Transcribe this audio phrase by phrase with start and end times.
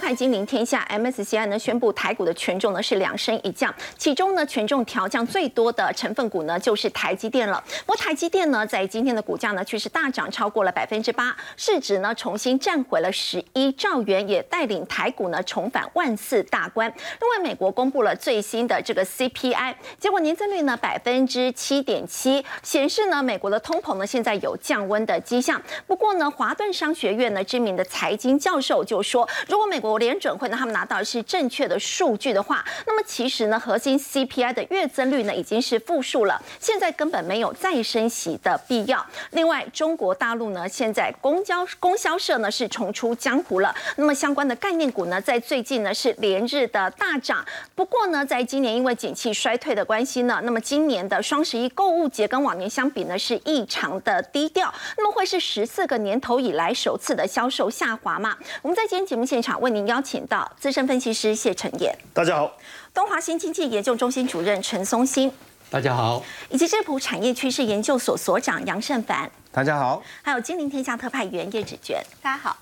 [0.00, 7.62] 收看《金陵天下》，MSCI 呢宣布台股的权重呢是两升一降，其中呢权重调降最多的成分股呢就是台积电了。
[7.84, 16.90] 不过台积电呢在今天的股价呢却是大涨超过了百分之八，市值呢重新站回了十一兆元，也带领台股呢重返万四大关。
[17.20, 25.60] 另外，美国公布了最新的这个 CPI，结果年增率呢百分之七点七，显示呢美国的通膨呢现在有降温的迹象。
[25.86, 39.04] 不过呢，华顿商学院呢知名的财经教授就说，如果美国联准会呢他们拿到的是正确的数据的话，那么其实呢核心 CPI 的月增率呢已经是负数了，现在根本没有再升息的必要。
[39.30, 47.44] 另外，中国大陆呢现在公交供销社呢是重出江湖了，那么相关的概念股呢在最近呢是连日的大涨。
[47.74, 58.36] 不过呢，在今年因为景气衰退的关系呢，那么今年的双十一购物节跟往年相比呢是异常的低调，那么会是十四个年头以来首次的销售下滑吗？
[58.62, 62.50] 我们在今天节目现场为您邀请到资深分析师谢承彦，大家好；
[62.92, 65.32] 东华新经济研究中心主任陈松兴，
[65.70, 72.56] 大家好；以及智普产业趋势研究所所长杨胜凡，大家好；还有金陵天下特派员叶芷娟，大家好。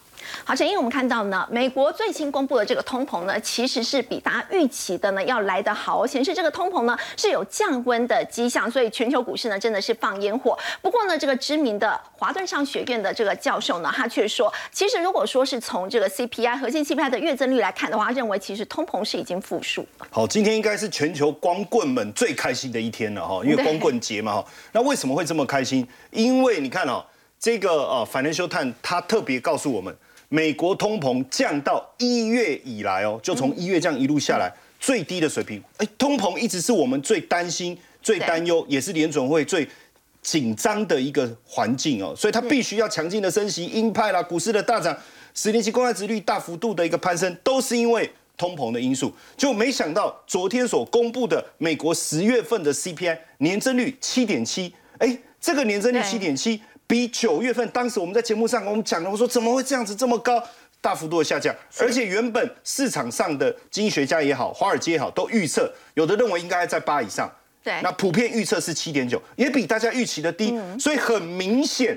[0.45, 10.59] 好，陈英，我们看到呢，美国最新公布的这个通膨呢，其实是比大家预期的呢要来得好，显示这个通膨呢是有降温的迹象，所以全球股市呢真的是放烟火。
[10.81, 19.87] 不过呢，这个知名的华顿商学院的这个教授呢，他却说，其实如果说是从这个 CPI 核心 CPI 的月增率来看的话，认为其实通膨是已经负数。
[20.11, 24.45] 好，今天应该是全球光棍们最开心的一天了哈，因为光棍节嘛哈。
[24.73, 25.87] 那为什么会这么开心？
[26.11, 27.05] 因为你看哦，
[27.39, 29.97] 这个呃，Financial Times 他特别告诉我们。
[30.31, 35.63] 美国通膨降到一月以来哦，就从一月这样一路下来最低的水平。
[35.79, 39.67] 哎，通膨一直是我们最担心、最担忧，也是联准会最
[40.21, 42.15] 紧张的一个环境哦。
[42.15, 44.95] 所以它必须要强劲的升息，鹰派啦，股市的大涨，
[45.33, 49.11] 十年期公债殖率大幅度的一个攀升，都是因为通膨的因素。
[49.35, 56.61] 就没想到昨天所公布的美国十月份的 CPI 年增率七点七，哎，这个年增率七点七。
[56.89, 60.43] 比九月份，当时我们在节目上我们讲了，我说怎么会这样子这么高，
[60.81, 67.31] 大幅度的下降，而且原本市场上的经济学家也好，华尔街也好，都预测有的认为应该在八以上，
[67.63, 71.97] 对，那普遍预测是七点九，也比大家预期的低，所以很明显，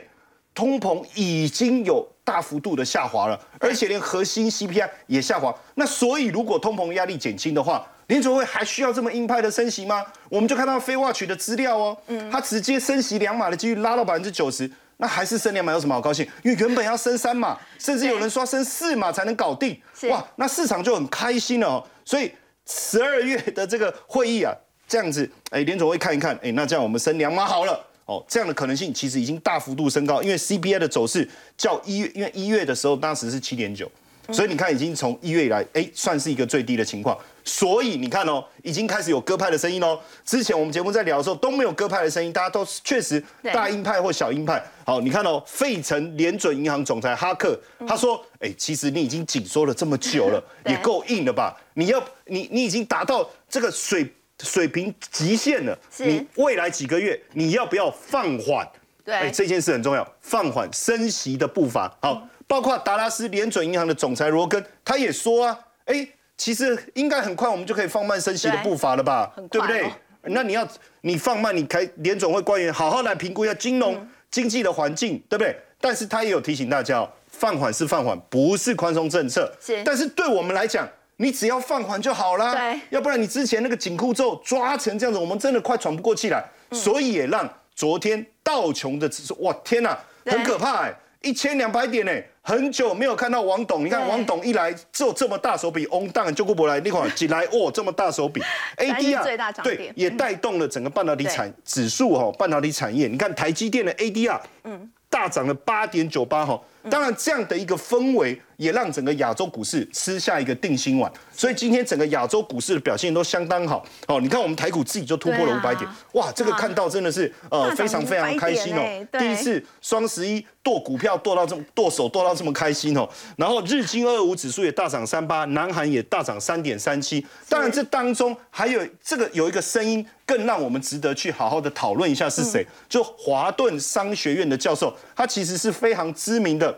[0.53, 7.87] 通膨已经有大幅度的下滑了，而且连核心 CPI 也下滑，那所以如果通膨压力减轻的话。
[8.07, 10.05] 联储会还需要这么鹰派的升息吗？
[10.27, 14.69] 我们就看到非化取的资料哦，嗯，它直接升息两码的几率拉到百分之九十，
[15.01, 16.23] 那还是升两码有什么好高兴？
[16.43, 21.83] 因为原本要升三码，甚至有人说升四码才能搞定，哇，那市场就很开心了哦。
[22.05, 22.31] 所以
[22.67, 24.53] 十二月的这个会议啊，
[24.87, 33.91] 这样子，哎，联总会看一看，哎，那这样我们升两码好了，哦，这样的可能性其实已经大幅度升高，因为 CPI 的走势较一月，因为一月的时候当时是七点九。
[34.31, 37.17] 所以你看，已经从一月以来，哎，算是一个最低的情况。
[37.43, 39.99] 所以你看哦，已经开始有鸽派的声音哦。
[40.23, 44.63] 之前我们节目在聊的时候都没有鸽派的声音，大家都确实大鹰派或小鹰派。
[44.85, 51.55] 好，你看哦，费城联准银行总裁哈克他说，哎，其实你已经紧缩了这么久了， 也够硬了吧？
[51.73, 54.13] 你要你你已经达到这个水
[54.43, 58.67] 水平极限了，你未来几个月你要不要放缓？
[59.03, 61.93] 对，哎，这件事很重要，放缓升息的步伐。
[62.01, 62.27] 好。
[62.47, 66.05] 包括达拉斯联准银行的总裁罗根，他也说啊，哎，
[66.41, 69.85] 其实应该很快我们就可以放慢升息的步伐了吧，对不对？
[70.23, 70.67] 那你要
[71.01, 73.95] 你放慢，你开联总会官员好好来评估一下金融
[74.31, 75.55] 经济的环境，对不对？
[75.79, 79.55] 但是他也有提醒大家，放缓是放缓，不是宽松政策。
[79.63, 82.55] 是，但是对我们来讲，你只要放缓就好了。
[82.55, 86.43] 对，要不然你之前那个紧箍咒抓成这样子，我们真的快喘不过气来。
[86.71, 90.95] 所以也让昨天道琼的指数，哇，天哪，很可怕哎。
[91.21, 92.11] 一千两百点呢，
[92.41, 93.85] 很久没有看到王董。
[93.85, 98.41] 你看王董一来做这么大手笔，翁当就过不来那款进来哦，这么大手笔，
[98.77, 103.07] ADR 对也带动了整个半导体产指数哈，半导体产业。
[103.07, 106.59] 你看台积电的 ADR，嗯，大涨了八点九八哈。
[106.89, 108.41] 当然这样的一个氛围。
[108.61, 113.83] 也让整个亚洲股市吃下一个定心丸，所以今天整个亚洲股市的表现都相当好。
[114.05, 119.07] 哦，你看我们台股自己就突破了五百点，哇，这个看到真的是呃非常非常开心哦。
[119.13, 123.09] 第一次双十一剁股票剁到这么剁手剁到这么开心哦。
[123.35, 127.25] 然后日经二五指数也大涨三八，南韩也大涨三点三七。
[127.49, 132.63] 当然这当中还有这个有一个声音更让我们值得去好好的讨论一下是谁？
[132.87, 136.70] 就华顿商学院的教授，他其实是非常知名的。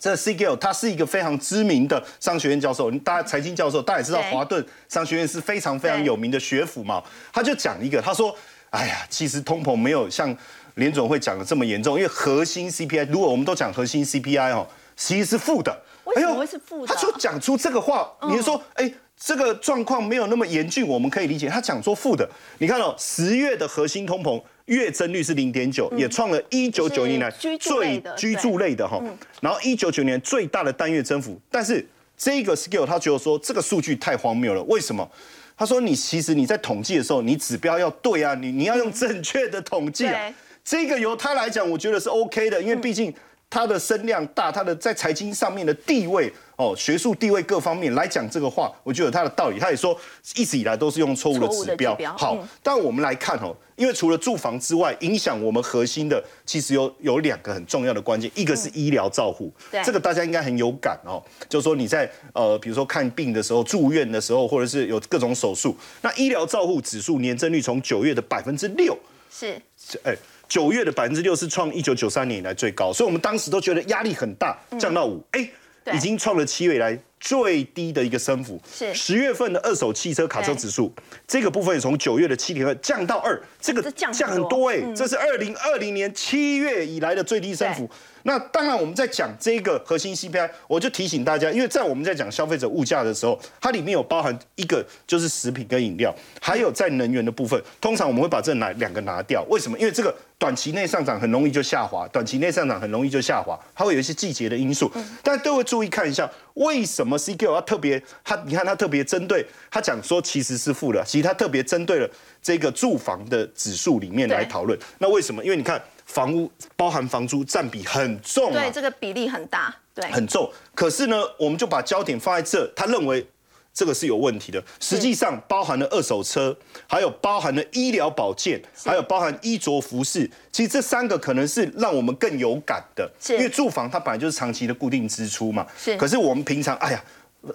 [0.00, 7.02] 这 C G L 他是一个非常知名的商学院教授，大家财经教授，大家也知道华顿商学院是非常非常有名的学府嘛。
[7.32, 8.36] 他就讲一个，他说
[8.70, 10.36] ：“哎呀，其实通膨没有像
[10.74, 15.80] 联总会讲的这么严重，因为核心 C P I，如果我们都讲核心 C P I 哦，其实是负的。
[16.04, 16.92] 为什么会是负的？
[16.92, 18.92] 他就讲出这个话，你是说，哎，
[19.24, 21.48] 这个状况没有那么严峻，我们可以理解。
[21.48, 22.28] 他讲说负的，
[22.58, 29.02] 你看哦，十月的核心通膨月增率是零点九，也创了一九九年来最居住类的哈。
[29.40, 31.86] 然后一九九年最大的单月增幅，但是
[32.18, 35.10] 这个 skill 他觉得说这个数据太荒谬了，为什么？
[35.56, 40.30] 他说你其实你在统计的时候，你指标要对啊，你你要用正确的统计啊。
[40.62, 43.14] 这个由他来讲，我觉得是 OK 的，因为毕竟
[43.48, 49.58] 他的声量大，他的在财经上面的地位哦，学术地位各方面来讲这个话，我觉得有他的道理。
[49.58, 49.98] 他也说
[50.36, 51.96] 一直以来都是用错误的指标。
[52.16, 59.52] 好，但我们来看哦，因为除了住房之外，影响我们核心的其实有有两个很重要的关键，一个是医疗照护，
[59.84, 68.96] 这个大家应该很有感哦，就是说你在呃，比如说看病的时候、住院的时候，或者是有各种手术，那医疗照护指数年增率从九月的百分之六
[69.30, 69.60] 是，
[70.04, 70.14] 哎。
[70.46, 75.50] 九月的百分之六是创一九九三年以来最高，所以我们当时都觉得压力很大，降到五，哎，
[75.92, 78.60] 已经创了七位来最低的一个升幅。
[78.70, 80.92] 是十月份的二手汽车卡车指数，
[81.26, 87.88] 这个部分也从九月的七点二降到二，这个降很多哎，这是二零二零年七月以来的最低升幅。
[88.26, 97.62] 那当然，我们在讲这个核心 CPI，我就提醒大家，因为在我们在讲消费者物价的时候，它里面有包含一个就是食品跟饮料，还有在能源的部分。
[97.82, 99.78] 通常我们会把这拿两个拿掉，为什么？
[99.78, 104.90] 因为这个短期内上涨很容易就下滑，短期内上涨很容易就下滑，它会有一些季节的因素。
[105.22, 108.02] 但各位注意看一下，为什么 CQ 要特别？
[108.24, 112.10] 他你看他特别针对，他讲说其实是负的，其实他特别针对了
[112.42, 114.78] 这个住房的指数里面来讨论。
[114.98, 115.44] 那为什么？
[115.44, 115.82] 因为你看。
[116.06, 120.48] 房屋包含房租占比很重，对这个比例很大，对很重。
[120.74, 123.26] 可是呢，我们就把焦点放在这，他认为
[123.74, 124.62] 这个是有问题的。
[124.80, 126.56] 实际上包含了二手车，
[126.86, 130.30] 还有包含了医疗保健，还有包含衣着服饰。
[130.52, 135.66] 其实这三个可能是让我们更有感的，因为住房它本来就是长期的固定支出嘛。
[135.76, 135.96] 是。
[135.96, 137.04] 可是我们平常，哎呀。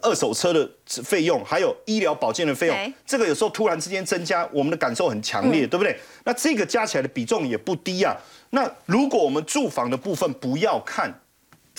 [0.04, 0.69] 二手车的
[1.04, 6.00] 费用，还有医疗保健的费用，这个有时候突然之间增加，我们的感受很强烈，对不对？
[6.25, 8.16] 那这个加起来的比重也不低啊。
[8.51, 11.12] 那如果我们住房的部分不要看，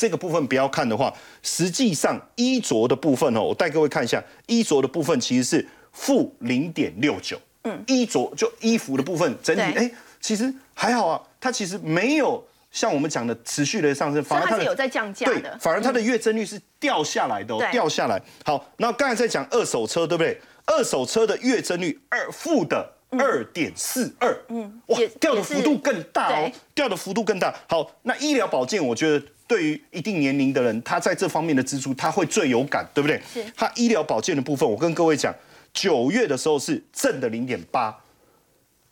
[0.00, 1.12] 这个部分不要看的话，
[1.42, 7.38] 实际上衣着的部分哦，我带各位看一下，衣着的部分其实是负零点六九。
[7.64, 12.42] 嗯，衣着就衣服的部分整体，哎，其实还好啊，它其实没有。
[12.70, 18.18] 像我们讲的持续的上升，反而它是有在降价的，反而它的月增率是掉下来的，掉下来。
[18.44, 20.40] 好，那刚才在讲二手车，对不对？
[20.64, 27.52] 二手车的月增率二负的二点四二，嗯，哇，掉的幅度更大哦，掉的幅度更大。
[27.68, 33.20] 好，那医疗保健，我觉得对于一定年龄的人，他在这方面的支出，他会最有感，对不对？
[33.34, 33.44] 是。
[33.56, 35.34] 他医疗保健的部分，我跟各位讲，
[35.72, 37.92] 九月的时候是正的零点八，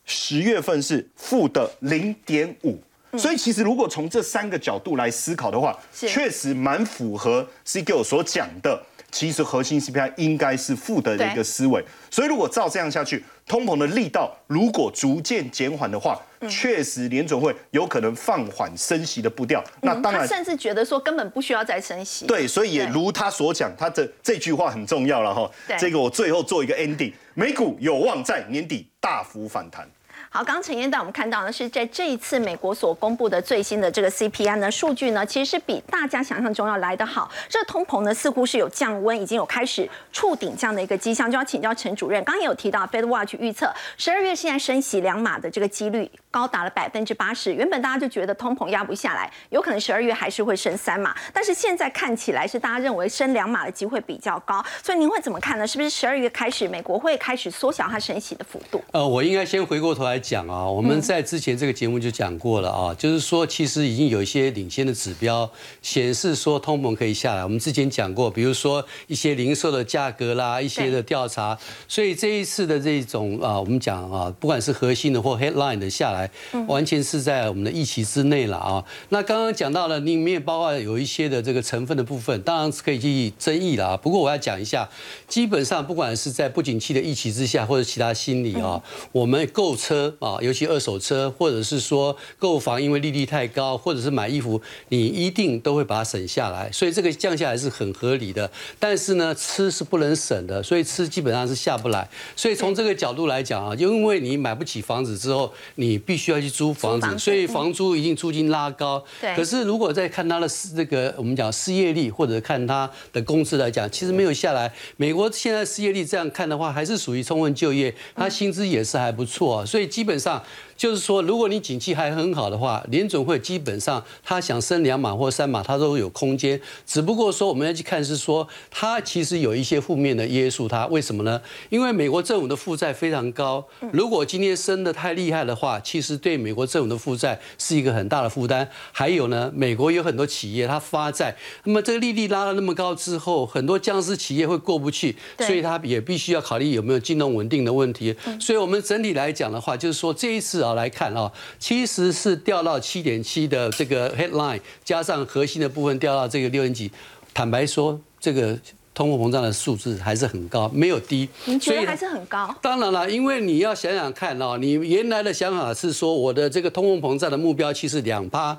[0.04, 2.76] 十月份是负的零点五。
[3.16, 8.82] 所以其实如果从这三个角度来思考的话，确实蛮符合 C G O 所讲的。
[9.12, 11.82] 其实核心 CPI 应该是负的一个思维。
[12.10, 19.64] 所以如果照这样下去，通膨的力道如果逐渐减缓的话，确实联准会有可能放缓升息的步调。
[19.80, 22.26] 那当然，甚至觉得说根本不需要再升息。
[22.26, 25.50] 对，所以也如他所讲，他的这句话很重要了哈。
[25.78, 29.88] 这个我最后做一个 ending，美股有望在年底大幅反弹。
[30.30, 37.30] 好，刚陈燕带我们看到呢，是在这一次美国所公布的最新的这个 CPI 呢数据呢，其实是比大家想象中要来得好。
[37.48, 41.30] 这通膨呢似乎是有降温，已经有开始触顶这样的一个迹象。
[41.30, 47.54] 就要请教陈主任，刚刚有提到 Fed Watch 预测十二月现在升息两码的这个几率高达了百分之八十。
[47.54, 54.62] 原本大家就觉得通膨压不下来，有可能十二月还是会升三码，但是现在看起来是大家认为升两码的机会比较高。
[54.82, 55.66] 所以您会怎么看呢？
[55.66, 58.84] 是不是十二月开始美国会开始缩小它升息的幅度？
[58.92, 60.98] 呃，我应该先回过头来讲啊，我们。
[61.08, 67.42] 在之前这个节目就讲过了啊，就是说其实已经有一些领先的指标显示说通膨可以下来。
[67.42, 71.56] 我们之前讲过，比如说一些零售的价格啦，一些的调查。
[71.86, 76.30] 所以这一次的这种啊，我们讲啊，不管是核心的或 headline 的下来，
[76.66, 78.84] 完全是在我们的预期之内了啊。
[79.08, 83.96] 那刚刚讲到了里面包括有一些的这个成分的部分，当然是可以去争议了啊。
[83.96, 84.86] 不过我要讲一下，
[85.26, 88.82] 基本上不管是在不景气的预期之下，或者其他心理啊，
[89.12, 90.98] 我们购车啊，尤其二手。
[90.98, 98.50] 车，或者是说购房，因为利率太高，或者是买衣服，你一定都会把它省下来，所以这个降下来是很合理的。
[98.80, 102.08] 但是呢，吃是不能省的，所以吃基本上是下不来。
[102.34, 109.02] 所以从这个角度来讲啊，因为你买不起房子之后，你必须要去租房子，所以房租一定租金拉高。
[109.20, 109.36] 对。
[109.36, 114.72] 可是如果再看它的这个我们讲失业率，或者看它的工资来讲，其实没有下来。
[114.96, 119.86] 美国现在失业率这样看的话，还是属于充分就业，它薪资也是还不错，所以。
[119.98, 120.40] 基本上
[120.78, 126.60] 就是说，如果你景气还很好的话，联准会基本上他想升两码或三码，他都有空间。
[126.86, 131.42] 只不过说我们要去看是说，它其实有一些负面的约束它，为什么呢？
[131.68, 138.68] 因为美国政府的负债非常高，如果今天升的太厉害的话，其实对美国政府的负债是一个很大的负担。
[138.92, 148.14] 还有呢，美国有很多企业它发债，那么这个利率拉到那么高之后，很多僵尸企业会过不去，所以它也必须要考虑有没有金融稳定的问题。
[148.40, 156.90] 所以我们整体来讲的话，就是说这一次啊来看啊，其实是掉到七点七的这个 headline，加上核心的部分掉到这个六点几。
[157.34, 158.58] 坦白说，这个
[158.94, 161.28] 通货膨胀的数字还是很高，没有低。
[161.44, 162.52] 你觉得还是很高？
[162.60, 168.58] 当然了，因为你要想想看哦，你原来的想法是说我的这个通货膨胀的目标期是两趴。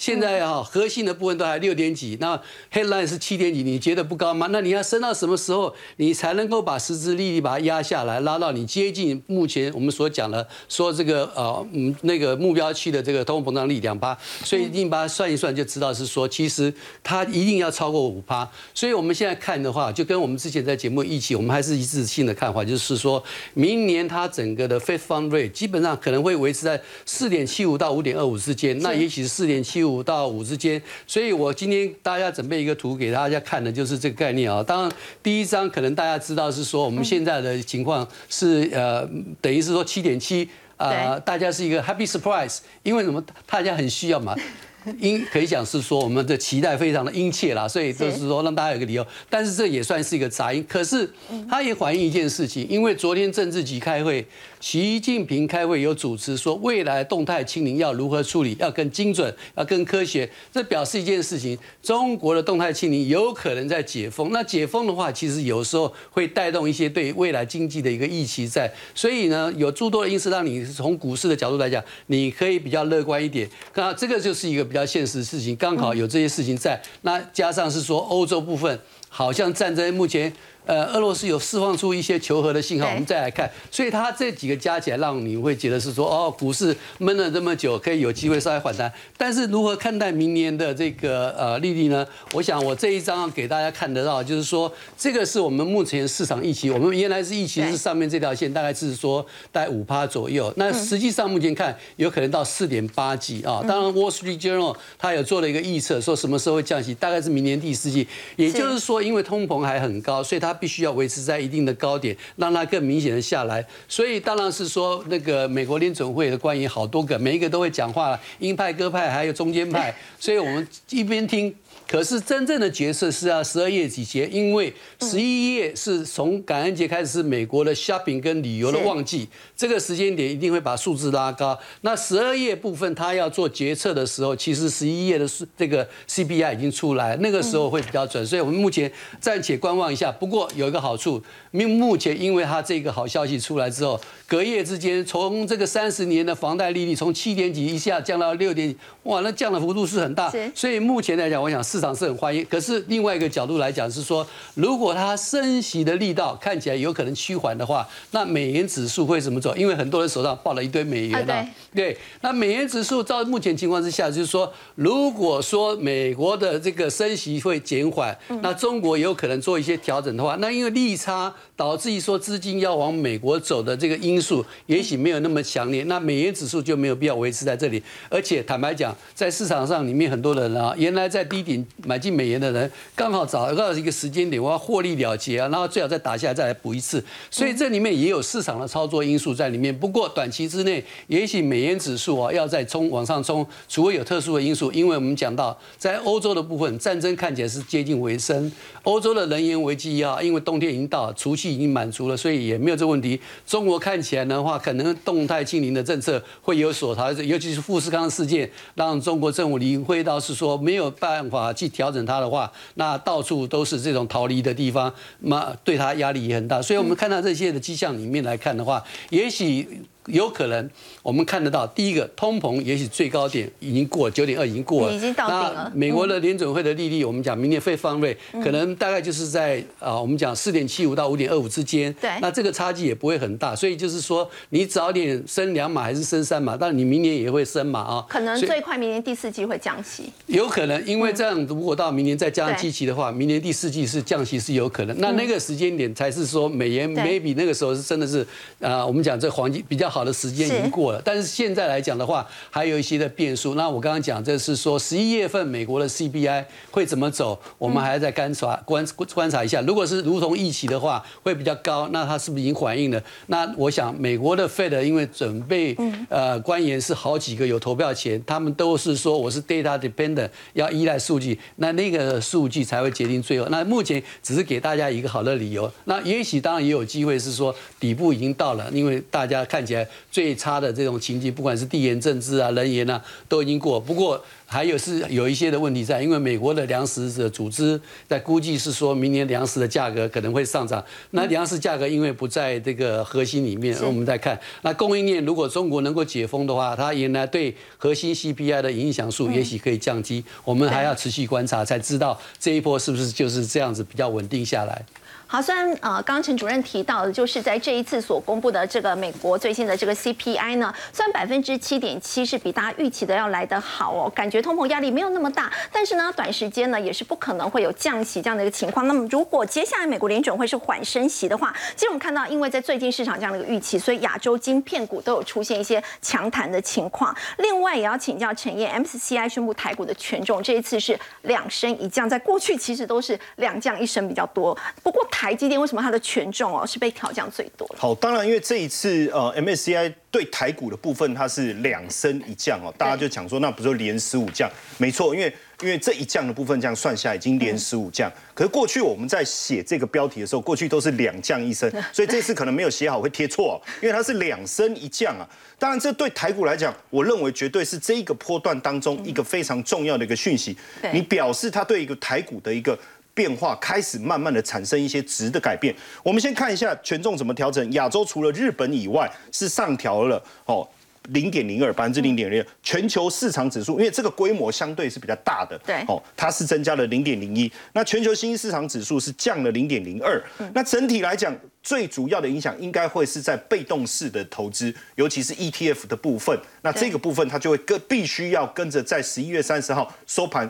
[0.00, 2.40] 现在啊，核心的部分都还六点几，那
[2.72, 4.48] headline 是七点几，你觉得不高吗？
[4.50, 18.50] 那你要升到什么时候，你才能够把实质利率把它压下来，拉到你接近目前我们所讲的说这个呃嗯那个目标区的这个通货膨胀率两趴，所以你把它算一算就知道是说，其实它一定要超过五趴。
[18.72, 29.89] 所以我们现在看的话，就跟我们之前在节目一起，我们还是一致性的看法，就是说明年它整个的 Fed Fund Rate 基本上可能会维持在四点七五到五点二五之间，那也许是四点七五。
[29.90, 34.62] 五到五之间，所以我今天大家准备一个图给大家看的，就是这个概念啊。
[34.62, 34.92] 当然，
[35.22, 39.08] 第一张可能大家知道是说我们现在的情况是呃，
[39.40, 43.22] 等于是说七点七啊，大家是一个 happy surprise，因为什么？
[43.46, 44.34] 大家很需要嘛。
[44.98, 49.06] 因可以讲是说我们的期待非常的殷切啦，所以就是说让大家有个理由。
[49.28, 51.06] 但是这也算是一个杂音，可是
[51.50, 54.26] 它也反映一件事情，因为昨天政治局开会。
[54.60, 60.30] 习近平开会有主持说，未来动态清零要如何处理，要更精准，要更科学。
[60.52, 64.30] 这表示一件事情：中国的动态清零有可能在解封。
[64.32, 68.70] 那解封的话，其实有时候会带动一些对未来经济的一个预期在。
[68.94, 73.48] 所以呢，有诸多的因素让你从股市的角度来讲，你可以比较乐观一点。
[73.74, 76.78] 那这个就是一个比较现实的事情，刚好有这些事情在。
[77.00, 80.30] 那加上是说欧洲部分，好像战争目前。
[80.66, 88.92] 呃，俄罗斯有释放出一些求和的信号，我们再来看，所以它这几个加起来，让你会觉得是说，哦，股市闷了这么久，可以有机会稍微反弹。
[89.16, 92.06] 但是如何看待明年的这个呃利率呢？
[92.32, 103.64] 我想我这一张给大家看得到，就是说这个是我们目前市场预期，我们原来是预期是上面这条线大概是说在五趴左右，那实际上目前看有可能到四点八几啊。
[103.66, 108.06] 当然，Wall Street Journal 它有做了一个预测，说什么时候会降息，大概是明年第四季。
[108.36, 113.64] 也就是说，因为通膨还很高，所以它必须要维持在一定的高点，让它更明显的下来。
[113.88, 119.94] 所以当然是说，那个美国联准会的官员好多个，每一个都会讲话，鹰派、鸽派，还有中间派。
[120.20, 121.54] 所以我们一边听。
[121.90, 131.58] 可是真正的角色是要十二月几节，因为十一月是从感恩节开始是美国的 shopping 跟旅游的旺季，这个时间点一定会把数字拉高。
[131.80, 138.24] 那十二月部分他要做决策的时候，其实十一月的这个 CPI 已经出来，那个时候会比较准。
[138.24, 140.12] 所以我们目前暂且观望一下。
[140.12, 141.20] 不过有一个好处，
[141.50, 150.32] 目目前因为它这个好消息出来之后，隔夜之间从这个三十年的房贷利率从七点几一下降到六点，哇，那降的幅度是很大。
[150.54, 151.79] 所以目前来讲，我想是。
[151.80, 159.56] 市场是很欢迎，可是另外一个角度来讲是说，如果它升息的力道看起来有可能趋缓的话，那美元指数会怎么走？
[159.56, 161.48] 因为很多人手上抱了一堆美元啊。
[161.74, 177.82] 对，那美元指数照目前情况之下，就是说，如果说美国的这个升息会减缓，那中国有可能做一些调整的话，那因为利差导致于说资金要往美国走的这个因素，也许没有那么强烈，那美元指数就没有必要维持在这里。
[178.10, 181.64] 而且坦白讲，在市场上里面很多人啊，原来在低点。
[181.84, 189.76] 买进美元的人刚好找到一个时间点，我要获利了结啊，然后最好再打下来再来补一次，所以这里面也有市场的操作因素在里面。
[189.76, 194.70] 不过短期之内，也许美元指数啊要再冲往上冲，除非有特殊的因素。
[194.72, 198.50] 因为我们讲到在欧洲的部分，战争看起来是接近尾声，
[198.82, 203.20] 欧洲的能源危机啊，因为冬天已经到，除夕已经满足了，所以也没有这问题。
[203.46, 211.68] 中国看起来的话，可能动态清零的政策会有所调整，尤其是富士康事件，让中国政府领会到是说没有办法去。
[211.70, 216.60] 调整它的话，那到处都是这种逃离的地方，那对它压力也很大。
[216.60, 219.82] 所以我们看到这些的迹象里面来看的话，也许。
[220.06, 220.68] 有可能
[221.02, 224.92] 我们看得到，第一个通膨也许最高点已经过九点二，已经过了。
[224.92, 225.70] 已经到顶了。
[225.74, 231.92] 美国的联准会的利率，我们讲明年会放瑞，可能大概就是在啊，我们讲四点七五到五点二五之间。
[232.00, 232.10] 对。
[232.22, 238.06] 那这个差距也不会很大，所以就是说，你早点升两码还是升三码，但你明年也会升嘛啊。
[238.08, 240.04] 可能最快明年第四季会降息。
[240.26, 244.98] 有可能，因为这样如果到明年再加上基期的话，明年第四季是降息是有可能。
[244.98, 248.26] 那那个时间点才是说美元 maybe 那个时候是真的是
[248.60, 249.89] 啊，我们讲这黄金比较。
[249.90, 251.02] 好的时间已经过了。
[251.04, 253.54] 但是现在来讲的话，还有一些的变数。
[253.56, 259.60] 那我刚刚讲，这是说十一月份美国的 CPI 会怎么走，我们还要再观察观观察一下。
[259.62, 263.02] 如果是如同预期的话，会比较高，那它是不是已经反映了？
[263.26, 265.76] 那我想美国的 Fed 因为准备
[266.08, 273.46] 呃官员是好几个有投票权，他们都是说我是 data dependent，要依赖数据，那那个数据才会决定最后。
[273.48, 275.70] 那目前只是给大家一个好的理由。
[275.84, 279.79] 那也许当然也有机会是说底部已经到了，因为大家看起来
[280.10, 283.80] 最差的这种情境，不管是地缘政治啊、人员啊，都已经过。
[283.80, 290.84] 不过还有是有一些的问题在，因为美国的粮食的组织在估计是说明年粮食的价格可能会上涨。
[291.12, 300.24] 那粮食价格因为不在这个核心里面，我们再看那供应链，如果中国能够解封的话，它原来对核心 CPI 的影响数也许可以降低。
[300.44, 304.84] 我们还要持续观察，才知道这一波是不是就是这样子比较稳定下来。
[305.32, 318.88] 好，虽然呃，刚刚陈主任提到的，就是在这一次所公布的这个美国最新的这个 CPI 呢，虽然百分之七点七是比大家预期的要来得好哦，感觉通膨压力没有那么大，但是呢，短时间呢也是不可能会有降息这样的一个情况。
[318.88, 327.14] 那么如果接下来美国联准会是缓升息的话，其实我们看到，因为在最近市场这样的一个预期，所以亚洲晶片股都有出现一些强弹的情况。
[327.38, 335.06] 另外也要请教陈燕，MSCI 宣布台股的权重这一次是两升一降，在过去其实都是两降一升比较多，不过。
[335.20, 337.68] 台积电为什么它的权重哦是被调降最多？
[337.76, 344.50] 好，当然因为这一次呃 MSCI 对台股的部分它是两升一降哦，大家就讲说那不就连十五降？
[344.78, 348.10] 没错，因为因为这一降的部分这样算下已经连十五降。
[348.32, 355.28] 可是过去我们在写这个标题的时候，过去都是两降一升， 所以这次可能没有写好会贴错，因为它是两升一降啊。
[355.58, 360.56] 当然这对台股来讲，我认为绝对是这一个波段当中一个非常重要的一个讯息。
[360.94, 362.78] 你表示它对一个台股的一个。
[363.14, 365.74] 变化开始慢慢的产生一些值的改变。
[366.02, 367.72] 我们先看一下权重怎么调整。
[367.72, 370.66] 亚洲除了日本以外是上调了哦
[371.08, 372.46] 零点零二百分之零点零二。
[372.62, 377.50] 全球市场指数因为这个规模相对是比较大的，对哦，它是增加了零点零一。
[377.72, 380.22] 那全球新兴市场指数是降了零点零二。
[380.54, 386.38] 那整体来讲，最主要的影响应该会是在被动式的投资，尤其是 ETF 的部分。
[386.62, 390.48] 那这个部分它就会跟必须要跟着在十一月三十号收盘。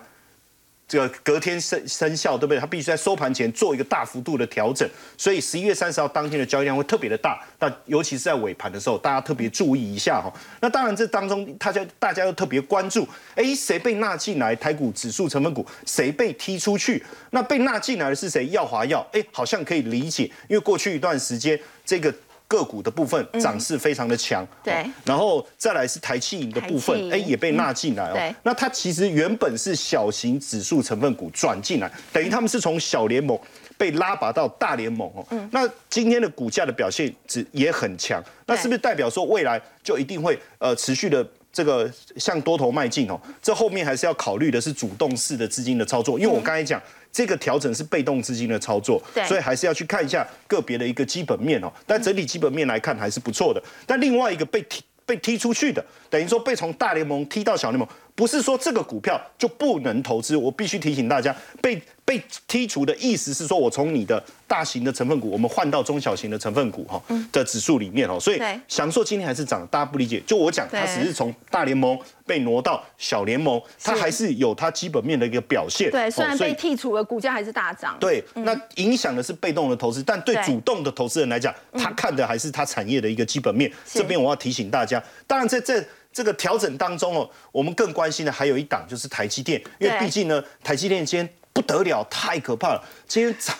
[0.91, 2.59] 这个隔天生生效，对不对？
[2.59, 7.41] 它必须在收盘前做一个大幅度的调整，所以十一月三十号当天的交易量会特别的大。
[7.61, 10.33] 那尤其是在尾盘的时候，大家特别注意一下哈。
[10.61, 14.57] 那当然，这当中大家大家又特别关注，哎，谁被纳进来？
[14.57, 17.01] 台股指数成分股谁被踢出去？
[17.31, 18.49] 那被纳进来的是谁？
[18.49, 22.13] 耀华药，哎，好像可以理解，因为过去一段时间这个。
[22.51, 28.35] 个股的部分涨势非常的强，对，然后再来是台气银的部分，哎，也被纳进来哦。
[28.43, 33.39] 那它其实原本是小型指数成分股转进来，等于他们是从小联盟
[33.79, 35.25] 被拉拔到大联盟哦。
[35.53, 41.25] 那今天的股价的表现只也很强，那是不是代表说未来就一定会呃持续的？
[41.53, 46.81] 这个向多头迈进哦，这后面还是要考虑的是主动式的资金的操作，因为我刚才讲
[47.13, 51.73] 这个调整是被动资金的操作，所以还是要去看一下个别的一个基本面哦。
[51.87, 53.63] 但整体基本面来看还是不错的。
[53.87, 57.89] 但另外一个被踢被踢出去的，等于说被从大联盟踢到小联盟，
[58.21, 60.37] 不是说这个股票就不能投资。
[60.37, 64.23] 我必须提醒大家，被被剔除的意思是说我从你的。
[64.51, 70.21] 大型的成分股，我们换到中小型的成分股哈的指数里面哦，所以翔硕今天还是涨，大家不理解。
[70.27, 75.89] 就我讲，它只是从大联盟被挪到小联盟，它还是有它基本面的一个表现。
[75.93, 77.97] 对，虽然被剔除了，股价还是大涨。
[78.01, 83.71] 对，那影响的是被动的投资，但对主动的投资人来讲，他看的还是它产业的一个基本面。
[83.87, 85.81] 这边我要提醒大家，当然在这
[86.13, 91.29] 这个调整当中哦，我们更关心的还有一档就是台积电，因为毕竟呢，台积电今天。
[91.53, 92.85] 不得了，太可怕了！
[93.09, 93.57] 今天涨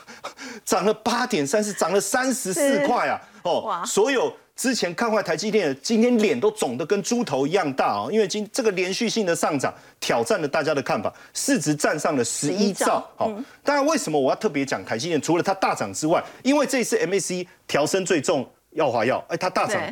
[0.65, 3.21] 涨了八点三四，涨了三十四块啊！
[3.43, 8.07] 哦，所有之前看坏台积电的，今天脸都肿得跟猪头一样大啊！
[8.09, 13.05] 因为今这个连续性的上涨，挑战了大家的看法，市值站上了十一兆。
[13.17, 13.29] 好，
[13.65, 15.21] 当然为什么我要特别讲台积电？
[15.21, 19.83] 除了它大涨之外，因为这次 MAC 调升最重耀华耀，哎，它大涨，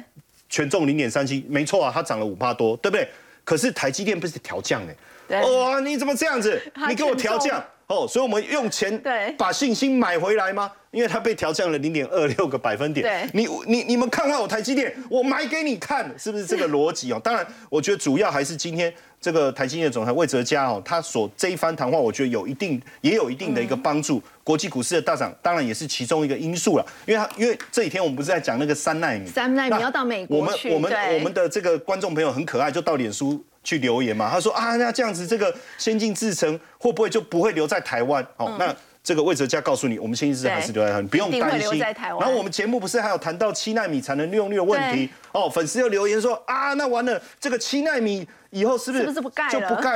[0.49, 3.09] 权重零点三七，没错啊，它涨了五帕多，对不对？
[3.45, 4.83] 可是台积电不是调降
[5.31, 6.61] 哎，哇，你怎么这样子？
[6.89, 7.63] 你给我调降？
[7.87, 9.03] 哦，所以我们用钱
[9.39, 10.71] 把信心买回来吗？
[10.91, 13.03] 因为它被调降了零点二六个百分点。
[13.07, 17.19] 对，你你你们看坏我台积电，我买给你看，是不是这个逻辑哦？
[17.25, 24.23] 当然，我觉得主要还是今天这个台积电总裁魏哲嘉哦，他所这一番谈话，我觉得有一定也有一定的一个帮助。
[24.45, 26.87] 国际股市的大涨，当然也是其中一个因素了。
[27.07, 33.45] 因为他因为这几天我们不是在讲那个三奈米，三奈米要到美国去，我们我们我们的这个观众朋友很可爱，就到脸书。
[33.65, 34.31] 去留言嘛？
[34.31, 38.27] 他说啊，那这样子这个先进制程会不会就不会留在台湾？
[38.39, 41.79] 哦，那这个魏哲家告诉你，我们先进制还是留在台湾，不用担心。
[41.79, 45.09] 然后我们节目不是还有谈到七纳米产能利用率的问题？
[45.33, 49.49] 哦，粉丝又留言说啊，那完了，这个七纳米以后是不是就不盖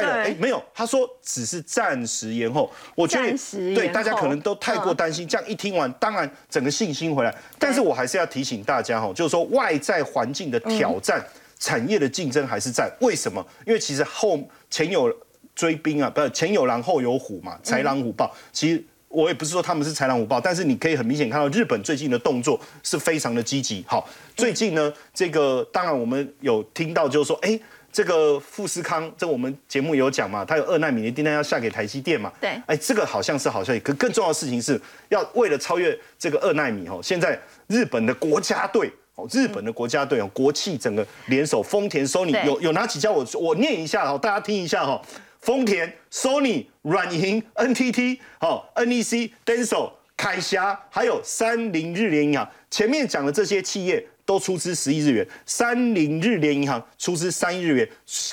[0.02, 0.12] 了？
[0.22, 2.72] 哎，没有，他说只是暂时延后。
[2.94, 5.28] 我觉得对大家可能都太过担心。
[5.28, 7.34] 这样一听完，当然整个信心回来。
[7.58, 11.22] 但是我还是要提醒大家哈，就是说外在环境的挑战，
[11.58, 12.90] 产业的竞争还是在。
[13.00, 13.44] 为什么？
[13.66, 14.38] 因为其实后
[14.70, 15.14] 前有
[15.54, 18.34] 追兵啊，不是前有狼后有虎嘛，豺狼虎豹。
[18.52, 23.84] 其实我也不是说他们是豺狼虎豹，但是你可以很明显看到日本最近的动作是非常的积极。
[23.86, 27.60] 好，最近呢，这个当然我们有听到就是说，哎。
[27.94, 32.32] 这个富士康，这我们节目有讲嘛，它有二纳米的订单要下给台积电嘛。
[32.40, 32.58] 对。
[32.64, 43.12] 哎，这个好像是好消息，可更重要的事情是要为了超越这个二纳米哦，现在日本的国家队哦，日本的国家队哦，国企整个联手，丰田、Sony 有有哪几家？
[43.12, 44.98] 我我念一下哈，大家听一下哈，
[45.42, 54.04] 丰田、Sony、软银、NTT、好 NEC、Denso、凯霞，还有三菱日联银行，前面讲的这些企业。
[54.24, 57.88] 都出资十亿日元，三菱日联银行出资三亿日元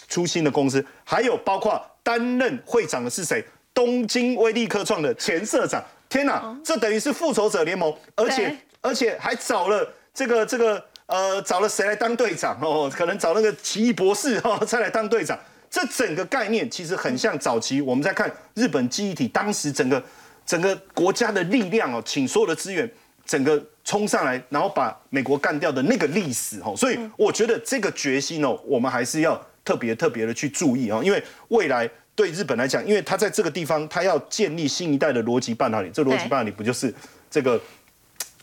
[0.07, 3.43] 出新的公司，还有包括担任会长的是谁？
[3.73, 5.83] 东京威力科创的前社长。
[6.07, 12.89] 天哪，这等于是复仇者联盟，而且而且还找了这个这个呃，找了谁来当队长哦？
[12.93, 15.37] 可能找那个奇异博士哈，再来当队长。
[15.69, 20.03] 这整个概念其实很像早期我们在看日本记忆体，当时整个
[20.45, 22.89] 整个国家的力量哦，请所有的资源。
[23.25, 36.91] 整个冲上来，然后把美国干掉的那个历史哦，所以我觉得这个决心哦，我们还是要特别特别的去注意啊，因为未来对日本来讲，因为它在这个地方，它要建立新一代的逻辑半导体，这逻辑半导体不就是
[37.29, 37.61] 这个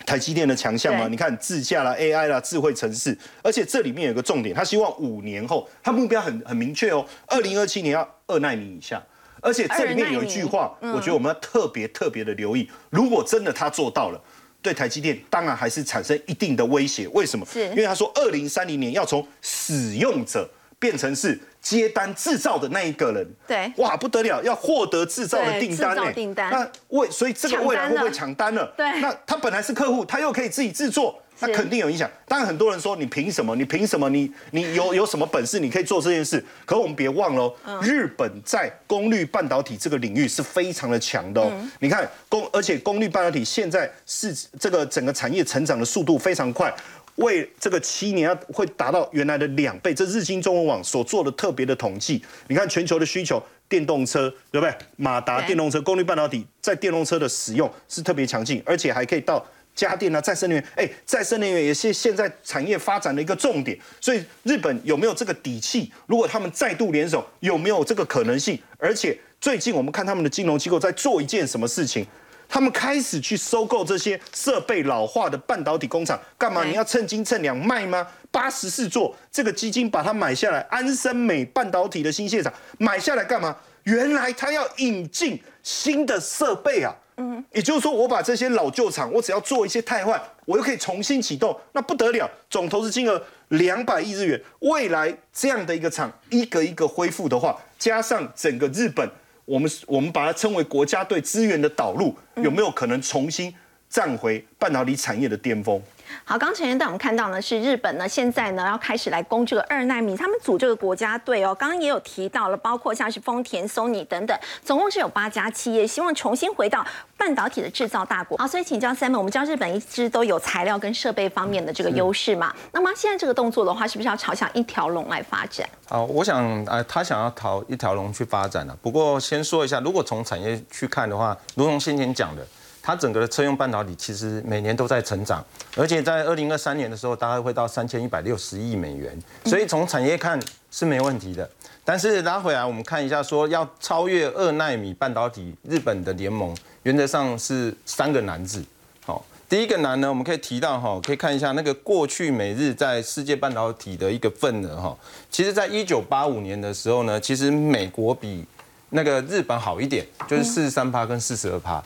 [0.07, 1.09] 台积电的强项吗？
[1.11, 9.05] 你看自驾啦、AI 啦、智慧城市，而且这里面有个重点，他希望五年后，他目标很很明确哦，二零二七年要二纳米以下，
[9.43, 14.23] 而且这里面有一句话，我觉得我们要特别特别的留意，如果真的他做到了。
[14.63, 17.47] 对台积电当然还是产生一定的威胁，为什么？
[17.47, 23.27] 是因为他说二零三零年要从使用者变成是接单制造的那一个人。
[23.47, 26.13] 对，哇，不得了，要获得制造的订单呢。
[26.13, 26.51] 订单。
[26.51, 28.73] 那未，所以这个未来会不会抢单了？
[28.77, 29.01] 对。
[29.01, 31.21] 那他本来是客户，他又可以自己制作。
[31.39, 32.11] 那肯定有影响。
[32.27, 33.55] 当然，很多人说你凭什么？
[33.55, 34.09] 你凭什么？
[34.09, 35.61] 你你有有什么本事？
[35.61, 36.43] 你可以做这件事？
[36.65, 41.53] 可我们别忘了，日本在功率半导体这个领域是非常的强的哦。
[41.79, 46.75] 你看功，而且功率半导体现在是这个整个产业成长的速度非常快，
[47.17, 49.93] 为这个七年要会达到原来的两倍。
[49.93, 54.75] 这日经中文网所做的特别的统计，你看全球的需求，电动车对不对？
[54.97, 59.45] 马达电动车功率半导体在电动车的使用是特别强劲，而且还可以到。
[59.75, 63.79] 家电啊，再生能源，哎，再生能源也是现在产业发展的一个重点。
[64.01, 65.93] 所以日本有没有这个底气？
[66.07, 68.59] 如果他们再度联手，有没有这个可能性？
[68.79, 71.69] 而且最近我们看他们的金融机构在做一件什么？
[71.69, 72.07] 事情？
[72.49, 76.65] 他们开始去收购这些设备老化的半导体工厂，干嘛？
[76.65, 78.07] 你要趁斤趁两卖吗？
[78.31, 83.57] 八十四座这个基金把它买下来，安森美半导体的新现场买下来干嘛？
[83.85, 86.93] 原来他要引进新的设备啊！
[87.19, 94.43] 嗯，也就是说，我把这些老旧厂，我只要做一些汰换，我又可以重新启动，那不得了，总投资金额两百亿日元。
[94.61, 99.09] 未来这样的一个厂，一个一个恢复的话，加上整个日本，
[99.47, 103.55] 我们我们把它称为国家对资源的导入，有没有可能重新
[103.89, 105.81] 站回半导体产业的巅峰？
[106.25, 111.55] 好，刚才带我们看到呢，是日本呢，现在呢要开始来攻这个二纳米，他们组这个国家队哦。
[111.55, 116.85] 刚刚也有提到了，包括像是丰田、Sony 等等，总共是有八家企业，希望重新回到
[117.17, 118.37] 半导体的制造大国。
[118.39, 122.53] 好，所以请教 Simon，我们知道日本一直都有材料跟设备方面的这个优势嘛？
[122.73, 125.69] 那么现在这个动作的话，是不是要朝向一条龙来发展？
[125.89, 128.77] 好，我想呃，他想要朝一条龙去发展了。
[128.83, 132.45] 不过先说一下，如果从产业去看的话，如同先前讲的。
[132.87, 135.45] 它整个的车用半导体其实每年都在成长，
[135.77, 139.21] 而且在二零二三年的时候，大概会到三千一百六十亿美元。
[139.47, 141.51] 所以从产业看是没问题的。
[141.85, 148.65] 但是拉回来，我们看一下，说要超越二纳米半导体，日本的联盟原则上是三个难字。
[149.05, 154.97] 好，第一个难呢，我们可以提到哈，可以看一下那个过去每日在世界半导体的一个份额哈。
[155.29, 158.45] 其实，在一九八五年的时候呢，其实美国比
[158.91, 161.83] 那个日本好一点，就是四十三趴跟四十二趴。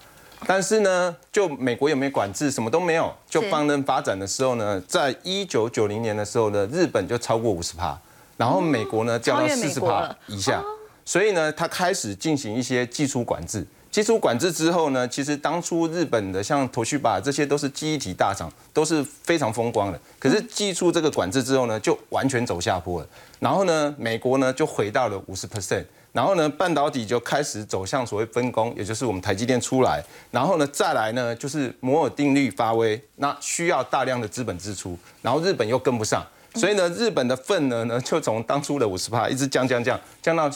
[0.47, 7.97] 但是呢，就美国有没有管制，什么都没有，就放任发展的时候呢，在一九九零年的时候呢，日本就超过五十趴，
[8.37, 10.65] 然后美国呢降到四十趴以下，
[11.05, 13.65] 所以呢，它开始进行一些技术管制。
[13.91, 20.01] 技术管制之后呢，其实当初日本的像头绪把这些都是记忆体大厂，都是非常风光的。
[20.19, 23.07] 可是技术这个管制之后呢，就完全走下坡了。
[23.41, 25.85] 然后呢，美国呢就回到了五十 percent。
[26.13, 40.51] 然后呢，半导体就开始走向所谓分工，也就是我们台积电出来，然后呢，再来呢就是摩尔定律发威，那需要大量的资本支出，然后日本又跟不上，所以呢，日本的份额呢就从当初的五十趴一直降降降降到，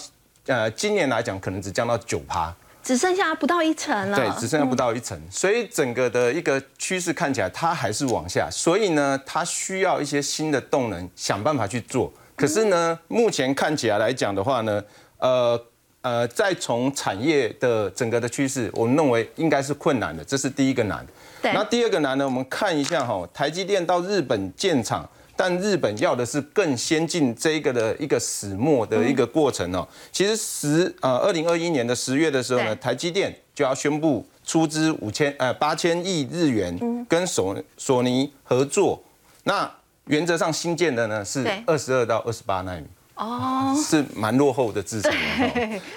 [0.46, 2.54] 呃，今年来讲可能只降到九趴。
[2.82, 4.14] 只剩下不到一层了。
[4.14, 12.12] 对，只剩下不到一层，所以整个的一个趋势看起来它还是往下，所以呢，它需要一些新的动能，想办法去做。
[12.36, 14.84] 可是呢，目前看起来来讲的话呢，
[15.24, 15.60] 呃
[16.02, 21.06] 呃，再从产业的整个的趋势，我们认为应该是困难的，这是第一个难。
[21.42, 25.08] 那第二个难呢，我们看一下哈，台积电到日本建厂。
[25.36, 29.84] 但日本要的是更先进这一个的一个始末的一个过程哦。
[30.12, 39.02] 其实十呃二零二一年的十月的时候呢，台积电就要宣布出资五千呃八千亿日元跟索索尼合作。
[39.42, 39.68] 那
[40.04, 45.12] 原则上新建的呢是二十二到二十八纳米哦，是蛮落后的制程。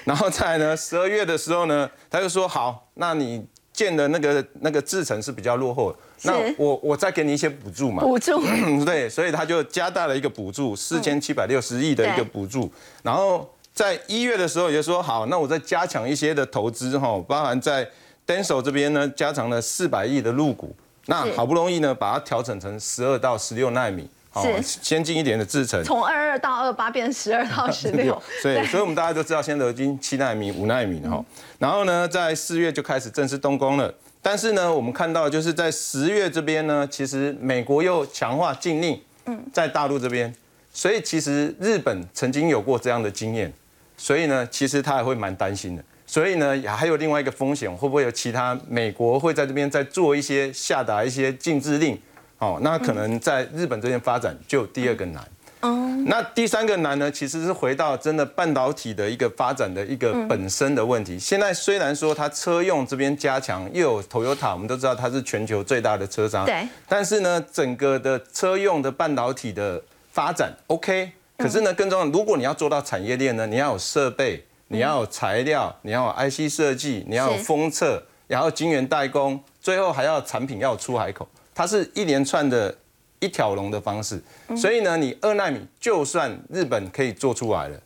[0.05, 5.95] 然后再来呢，十二月的时候呢，他就说好，那你建的那个那个制程是比较落后。
[6.23, 8.01] 那我我再给你一些补助嘛？
[8.01, 8.41] 补助
[8.85, 12.71] 对，所以他就加大了一个补助，四千七百六十亿的一个补助。
[13.03, 17.87] 然后在一月的时候也说好，那我再加强一些的投资哈，包含在
[18.25, 20.75] Denso 这边呢，加长了四百亿的入股。
[21.05, 24.09] 那好不容易呢，把它调整成十二到十六纳米，
[24.43, 25.83] 是先进一点的制程。
[25.83, 28.21] 从二二到二八变成十二到十六。
[28.41, 31.23] 所以，所以我们大家都知道，现在已经七纳米、五纳米哈。
[31.59, 33.93] 然后呢，在四月就开始正式动工了。
[34.21, 40.33] 但是呢，我们看到就是在十月这边呢，其实美国又强化禁令，嗯，在大陆这边，
[40.73, 43.53] 所以其实日本曾经有过这样的经验，
[43.95, 45.83] 所以呢，其实他还会蛮担心的。
[46.05, 51.97] 所以呢，还有另外一个风险，会不会有其他美国会在这边再做一些下达一些禁制令？
[52.39, 55.23] 哦，那可能在日本这边发展就第二个难。
[55.61, 55.73] 哦，
[56.05, 61.17] 那第三个难呢，其实是回到真的半导体的一个发展的一个本身的问题。
[61.17, 66.45] 现在虽然说它车用这边加强，又有 Toyota，我们都知道它是全球最大的车商。
[66.45, 66.67] 对。
[66.87, 82.77] 但是呢，整个的车用的半导体的发展 OK，可是呢，更重要，如果你要做到产业链呢，你要有设备，你要有材料，你要有 IC 设计，你要有封测，然后晶圆代工，最后还要产品要出海口，它是一连串的。
[83.19, 84.21] 一条龙的方式，
[84.55, 87.81] 所以呢，你二纳米就算日本可以做出来了，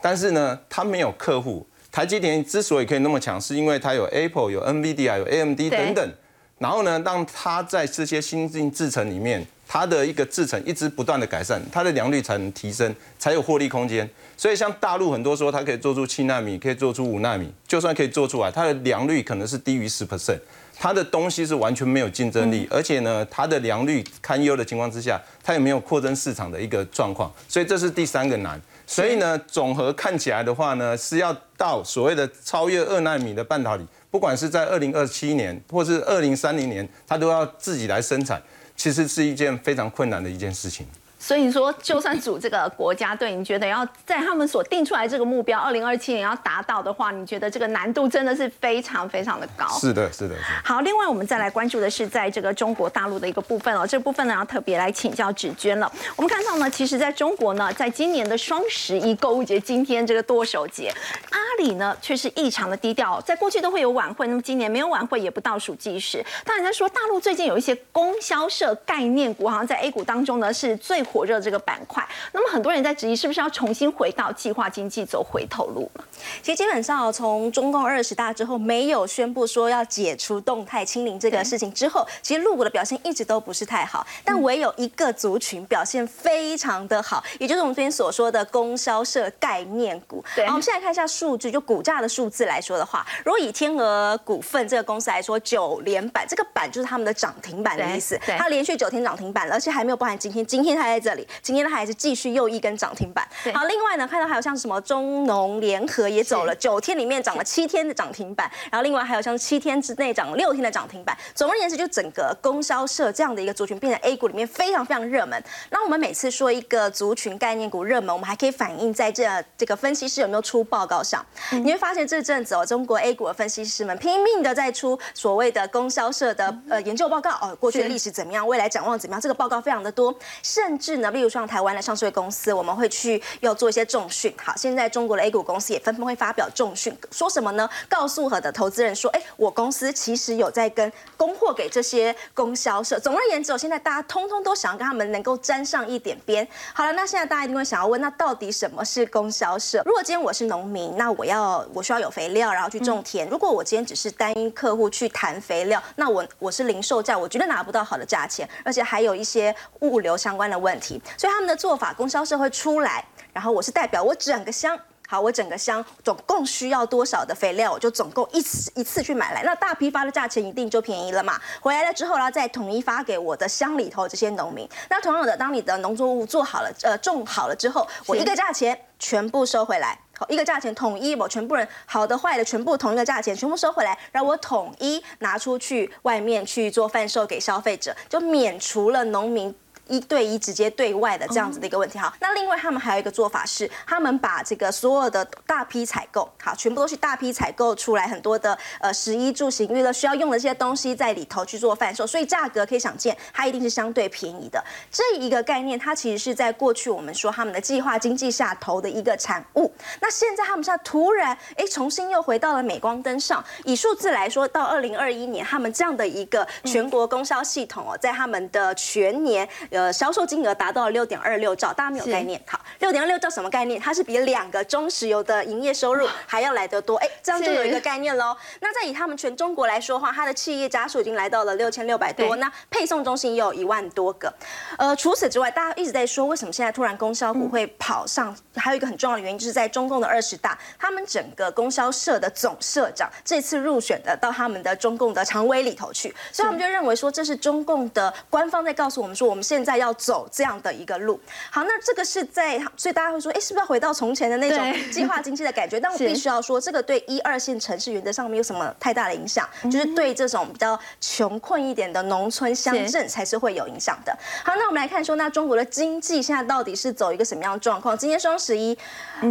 [0.00, 1.66] 但是呢，它没有客户。
[1.92, 6.12] 台积电之所以可以那么强，是因为它有 Apple、有 NVIDIA、有 AMD 等等，
[6.56, 14.08] 然后呢，让它在这些新进制程里面，它的一个制程一直不断的改善，它的良率才能提升，才有获利空间。
[14.34, 20.38] 所以像大陆很多说它可以做出七纳米，可以做出五纳米，就算可以做出来，它的良率可能是低于十 percent。
[20.82, 28.58] 它的东西是完全没有竞争力，而且呢，它的良率堪忧的情况之下，它也没有扩增市场的一个状况，所以这是第三个难。
[28.86, 38.42] 所以呢，总和看起来的话呢，是要到所谓的超越二纳米的半导体，不管是在二零二七年或是二零三零年，它都要自己来生产，
[38.74, 40.86] 其实是一件非常困难的一件事情。
[41.20, 49.68] 所以说，就算组这个国家队，你觉得要在他们所定出来这个目标，二零二七年要达到的话，你觉得这个难度真的是非常非常的高。
[49.78, 50.42] 是的，是的，是。
[50.64, 55.92] 好，另外我们再来关注的是在这个中国大陆的一个部分哦，这部分呢要特别来请教芷娟了。
[56.16, 60.90] 我们看到呢，其实在中国呢，在今年的双十一购物节，今天这个剁手节，
[61.30, 66.24] 阿里呢却是异常的低调，在过去都会有晚会，那么今年没有晚会，也不倒数计时。
[66.46, 71.78] 当然在说大陆最近有一些供销社概念股，好像在 A 股当中呢是最火热这个板。
[71.88, 76.04] 块，那么很多人在质疑，是不是要重新回到计划经济走回头路了？
[76.42, 84.06] 其实基本上从中共二十大之后，没有宣布说要解除动态清零这个事情之后，其实陆股的表现一直都不是太好。
[84.24, 90.24] 但唯有一个族群表现非常的好，也就是我们昨天所说的供销社概念股。
[90.34, 98.18] 对，我们现在看一下数据，就股价的数字来说的话，如果以天鹅股份这个公司来说，九连板，这个板就是他们的涨停板的意思。
[98.38, 103.26] 它连续九天涨停板，而且还没有包含今天，今天它在这里，今天它还是继续又一根涨停板。
[103.54, 111.16] 好，另外呢，看到还有像什么中农联合也走了九天里面涨了七天的涨停板，然后另外还有像七天之内涨六天的涨停板。
[111.34, 115.42] 总而言之，就整个供销社这样的一个族群变成 A 股里面非常非常热门。
[115.70, 119.24] 那我们每次说一个族群概念股热门，我们还可以反映在这
[119.56, 121.24] 这个分析师有没有出报告上。
[121.50, 130.12] 你会发现这阵子哦，中国 A 股的分析师们拼命的在出所谓的供销社的呃研究报告哦，过去的历史怎么样，未来展望怎么样，这个报告非常的多。
[130.42, 134.34] 甚至呢，例如像台湾的上市公司，我们会去要做一些重训。
[134.42, 135.99] 好，现在中国的 A 股公司也纷纷。
[136.00, 137.68] 们会发表重讯，说什么呢？
[137.88, 142.98] 告诉我的投资人说，哎，我公司其实有在跟供货给这些供销社。
[142.98, 146.46] 总而言之，现在大家通通都想要跟他们能够沾上一点边。
[146.72, 149.82] 好了，那现在大家一定会想要问，那到底什么是供销社？
[149.84, 153.28] 如果今天我是农民，那我要我需要有肥料，然后去种田。
[153.28, 161.00] 如果我今天只是单一客户去谈肥料，那我我是零售价，我绝对拿不到好的价钱，而且还有一些物流相关的问题。
[161.18, 164.78] 所以他们的做法，供销社会出来，然后我是代表我整个乡，
[165.10, 171.36] 好，我整个乡总共需要多少的肥料，我就总共一次一次去买来，那大批发的价钱一定就便宜了嘛。
[171.60, 174.68] 回来了之后，然后再统一发给我的乡里头这些农民。
[174.88, 179.98] 那同样的，当你的农作物做好了，呃，种好了之后，我一个价钱全部收回来。
[180.16, 189.52] 好一个价钱统一，我全部人好的坏的全部同一个价钱，全部收回来，让我统一拿出去外面去做贩售给消费者，就免除了农民。
[189.90, 204.64] 一对一直接对外的这样子的一个问题哈，那另外他们还有一个做法是，他们把这个所有的大批采购，好，全部都是大批采购出来很多的呃食衣住行娱乐需要用的这些东西在里头去做贩售，所以价格可以想见，它一定是相对便宜的。
[204.92, 209.72] 这一个概念，它其实是在过去我们说他们的计划经济下头的一个产物。
[210.00, 219.48] 那现在他们现在突然哎重新又回到了镁光灯上，以数字来说，到二零二一年，他们这样的一个全国供销系统哦，在他们的全年。
[219.70, 222.40] 呃，销售金额达到了六点二六兆，大家没有概念。
[222.46, 223.80] 好，六点二六兆什么概念？
[223.80, 226.96] 它是比两个中石油的营业收入还要来得多。
[226.96, 228.36] 哎，这样就有一个概念喽。
[228.60, 234.32] 那在以他们全中国来说的话，它的企业家数已经来到了六千六百多，那配送中心也有一万多个。
[234.76, 238.36] 呃，除此之外，大家一直在说，为什么现在突然供销股会跑上？
[238.56, 249.80] 还有一个很重要的原因，就是在中共的二十大，他们整个供销社的总社长这次入选的到他们的中共的常委里头去，所以他们就认为说，这是中共的官方在告诉我们说，我们现在。
[249.80, 251.18] 要走这样的一个路，
[251.50, 255.78] 好，那这个是在，所以大家会说，哎，是不是要回到从前的那种计划经济的感觉？
[255.80, 264.14] 但我必须要说，这个对一二线城市原则上没有什么太大的影响，就是对这种比较穷困一点的农村乡镇才是会有影响的。
[264.44, 267.96] 好，那我们来看说，那中国的经济现在到底是走一个什么样的状况？
[267.96, 268.76] 今天双十一，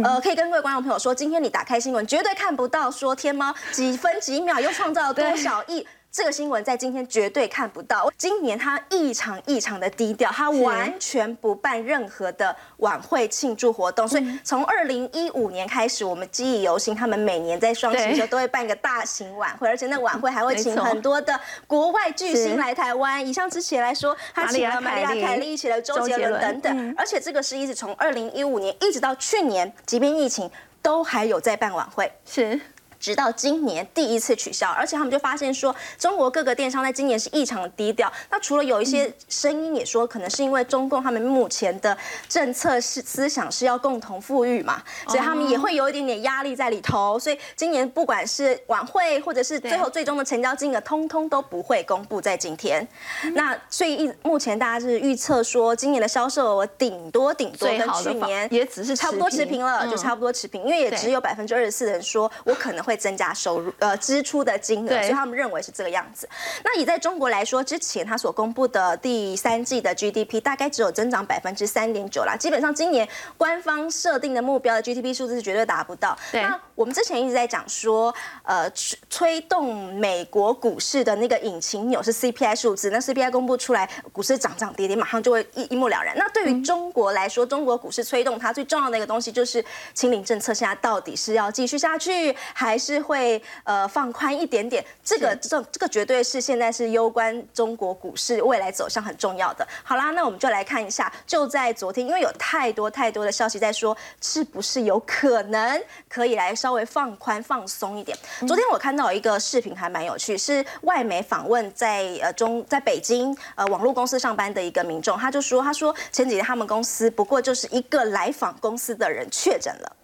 [0.02, 5.86] 呃，可以跟各位观众朋友说，今天你打开新闻，绝对看不到说天猫几分几秒又创造了多少亿。
[6.12, 8.12] 这个新闻在今天绝对看不到。
[8.18, 14.08] 今年他异常异常的低调，他完全不办任何的晚会庆祝活动。
[14.08, 23.24] 所以从二零一五年开始，我们记忆犹新，他们每年在双十一都会办一个大型晚会，而且那晚会还会请很多的国外巨星来台湾。
[23.24, 26.94] 以上之前来说，他请了玛丽亚凯莉，起了周杰伦等等。
[26.98, 30.50] 而且这个是一直从二零一五年一直到去年，即便疫情
[30.82, 32.10] 都还有在办晚会。
[32.26, 32.60] 是。
[33.00, 38.12] 直到今年第一次取消，而且他们就发现说，中国各个电商在今年是异常的低调。
[38.30, 41.96] 那除了有一些声音也说，可能是因为中共他们目前的
[42.28, 47.18] 政策是思想是要共同富裕嘛，所以他们也会有一点点压力在里头。
[47.18, 52.86] 所以今年不管是晚会或者是最后最终的成交金额，通通都不会公布在今天。
[53.32, 62.89] 那所以一目前大家是预测说，今年的销售额顶多顶多跟去年也只是差不多持平了，就差不多持平，因为也只有百分之二十四的人说我可能会。
[62.90, 66.28] 会增加收入呃支出的金额，所以他们认为是这个样子。
[66.64, 76.18] 那以在中国来说，之前他所公布的第三季的 GDP 大概只有增长百分之三点九啦，基本上今年官方设定的目标的 GDP 数字是绝对达不到。
[76.32, 78.68] 那我们之前一直在讲说，呃，
[79.08, 86.16] 推动美国股市的那个引擎钮是 CPI 数字，那 CPI 公布出来，股市涨涨跌跌，马上就会一一目了然。
[86.16, 92.79] 那对于中国来说，中国股市推动它最重要的一个东西就是清零政策，现在到底是要继续下去还？
[92.80, 99.68] 是会呃放宽一点点，这个这这个绝对是现在是攸关中国股市未来走向很重要的。
[99.84, 108.16] 好啦，那我们就来看一下，就在昨天，因为有太多太多的消息在说，是不是有可能可以来稍微放宽放松一点？
[108.48, 119.96] 昨天我看到一个视频还蛮有趣，是外媒访问在呃中在北京呃网络公司上班的一个民众，他就说，他说前几天他们公司不过就是一个来访公司的人确诊了。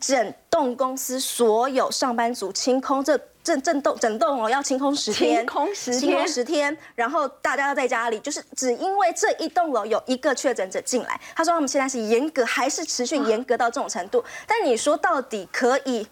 [0.00, 11.20] 整栋公司所有上班族清空，这整整栋整栋哦要清空十天，清空十天，清空十天，然后大家要在家里，就是只因为这一栋楼有一个确诊者进来。
[11.34, 14.24] 他说他们现在是严格，还是持续严格到这种程度？
[14.46, 16.06] 但你说到底可以？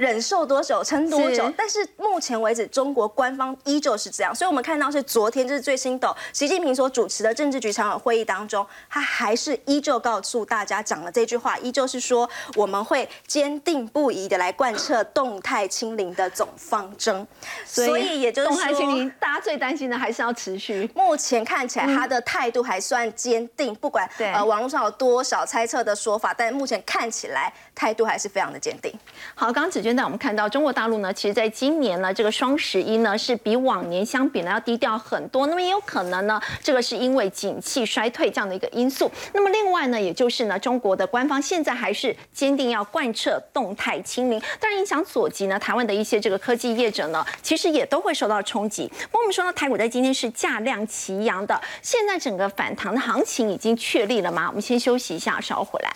[0.00, 1.52] 忍受多久撑多久。
[1.58, 4.34] 但是目前为止，中国官方依旧是这样。
[4.34, 17.26] 所以我们看到是昨天就是最新的习近平所主持的政治局常委会议当中，他还是依旧告诉大家讲了这句话，依旧是说我们会坚定不移的来贯彻动态清零的总方针。
[17.66, 20.90] 所以也就是动态清零，大家最担心的还是要持续。
[20.94, 28.92] 目前看起来他的态度还算坚定，不管呃网络上有多少猜测的说法，但目前看起来态度还是非常的坚定。
[29.34, 35.46] 好，刚刚子娟带我们看到中国大陆呢，其实在今年呢，这个双十一呢是比往年相比呢要低调很多。
[35.46, 39.10] 那么也有可能呢，这个是因为景气衰退这样的一个因素。
[39.32, 48.86] 那么另外呢，也就是呢，中国的官方现在还是坚定要贯彻动态清零，当然影响所及呢，台湾的一些这个科技业者呢，其实也都会受到冲击。
[49.10, 54.48] 不过我们说呢，台股在今天是价量齐扬的，现在整个反弹的行情已经确立了吗？
[54.48, 55.90] 我们先休息一下，稍后回来。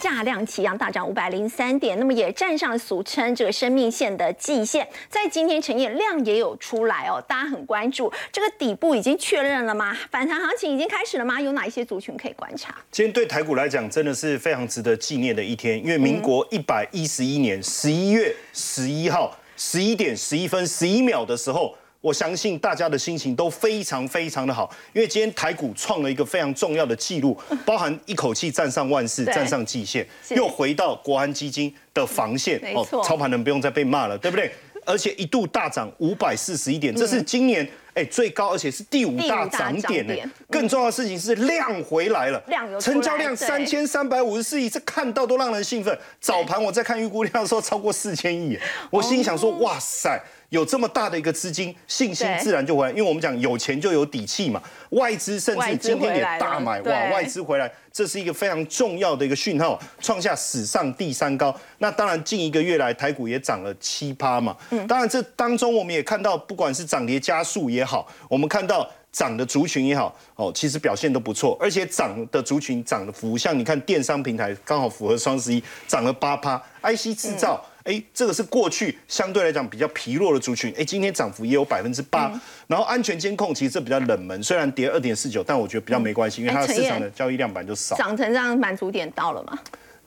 [0.00, 4.86] 价量齐扬，大涨五百零三点，那么也站上了俗称这个生命线的季线。
[5.08, 9.96] 在今天成业量也有出来哦，大家很关注这个底部已经确认了吗？
[10.10, 11.40] 反弹行情已经开始了吗？
[11.40, 12.74] 有哪一些族群可以观察？
[12.90, 21.74] 今天对台股来讲，真的是非常值得纪念的一天，因为民国一百一十一年十一月十一号十一点十一分十一秒的时候。
[22.00, 27.36] 我相信大家的心情都非常非常的好，因为今天台股创了一个非常重要的记录，
[27.66, 34.52] 包含一口气站上万事，站上季线，又回到国安基金的防线，哦，操盘人不用再被骂了，对不对？
[34.84, 40.14] 而且一度大涨五百四十一点，这是今年哎最高，而且是第五大涨点呢。
[40.50, 42.40] 更重要的事情是量回来了，
[42.78, 45.98] 成交量三千三百五十四亿，这看到都让人兴奋。
[46.20, 48.58] 早盘我在看预估量的时候，超过四千亿，
[48.90, 50.22] 我心里想说，哇塞！
[50.50, 54.62] 有这么大的一个资金，信心自然就回来，因为我们讲有钱就有底气嘛。
[54.90, 61.52] 外资甚至今天也大买，哇，外资回来，这是一个非常重要的一个讯号，创下史上第三高。
[61.78, 64.56] 那当然，近一个月来台股也涨了七趴嘛。
[64.86, 67.85] 当然，这当中我们也看到，不管是涨跌加速也好，
[68.28, 77.64] 我们看到涨的族群也好，哦，其实表现都不错，而且涨的族群涨的幅，像你看电商平台刚好符合双十一，涨了八趴，IC 制造。
[77.84, 82.28] 哎，这个是过去相对来讲比较疲弱的族群，哎，今天涨幅也有百分之八。
[82.66, 87.94] 然后安全监控其实这比较冷门，虽然跌二点四九，但我觉得比较没关系，因为它的市场的交易量本来就少。
[87.94, 89.56] 涨成这样，满足点到了吗？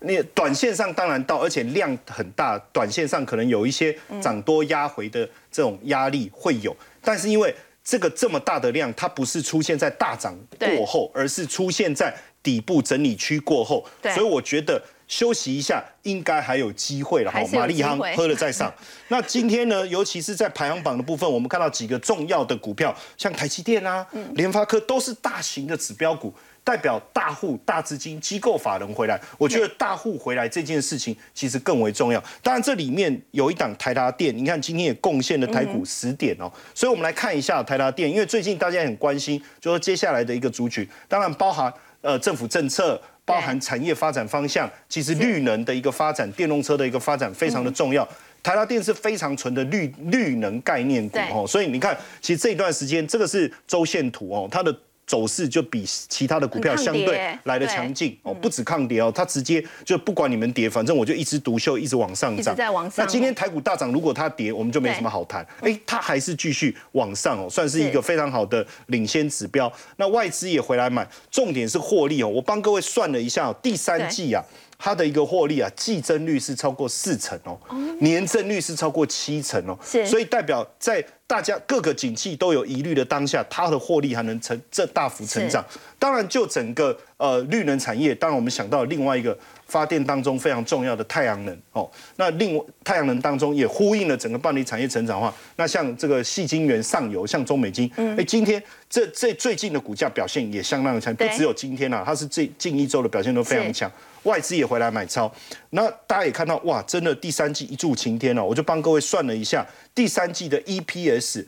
[0.01, 7.55] 那短线上当然到，而且量很大，短线上可能有一些涨多压回的这种压力会有，但是因为
[7.89, 13.83] 这个这么大的量，它不是出现在大涨过后，而是出现在底部整理区过后，
[14.13, 14.79] 所以我觉得。
[15.09, 17.41] 休息一下，应该还有机会了哈。
[17.51, 18.71] 马丽夯喝了再上。
[19.09, 26.31] 那今天呢，尤其是在排行榜的部分，我们看到几个重要的股票，像台积电啊、联发科，都是大型的指标股，
[26.69, 29.19] 代表大户、大资金、机构法人回来。
[29.39, 32.23] 我觉得大户回来这件事情其实更为重要。
[32.43, 36.51] 当然，这里面有一档台达电，你看今天也贡献了台股十点哦。
[36.75, 43.01] 所以我们来看一下台达电，因为最近大家很关心，就说接下来的一个族群，当然包含呃政府政策。
[43.25, 48.03] 包含产业发展方向，其实绿能的一个发展，电动车的一个发展非常的重要。
[48.41, 54.75] 台达电是非常纯的绿绿能概念股哦，所以你看，其实这一段时间，这个是周线图哦，它的。
[55.09, 62.55] 走势就比其他的股票相对来的强劲哦，不止抗跌哦，它直接就不管你们跌，反正我就一枝独秀，一直往上涨。
[62.55, 63.03] 在往上。
[63.03, 65.43] 那今天台股大涨，如果它跌，我们就没什么好谈。
[65.61, 69.71] 哎，它还是继续往上哦，算是一个非常好的领先指标。
[69.97, 72.27] 那外资也回来买，重点是获利哦。
[72.27, 74.45] 我帮各位算了一下，第三季啊。
[74.81, 77.59] 它的一个获利啊，季增率是超过四成哦，
[77.99, 85.63] 年增率是超过七成哦，所以代表在大家各个景气都有疑虑的当下，它的获利还能成这大幅成长。
[85.99, 89.37] 当然，就整个呃绿能产业，当然我们想到另外一个
[89.69, 95.33] 发电当中非常重要的太阳能哦，那另外太阳能当中也呼应了整个半导体产业成长化。
[95.55, 103.89] 那像这个细晶圆上游，像中美金，哎，今天这这最近的股价表现也相当的强，不只有今天啊，它是最近一周的表现都非常强。
[104.23, 105.31] 外资也回来买超，
[105.69, 108.43] 那大家也看到哇，真的第三季一柱擎天了。
[108.43, 109.65] 我就帮各位算了一下，
[109.95, 111.45] 第三季的 EPS，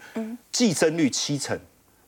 [0.54, 1.60] 季增率七成，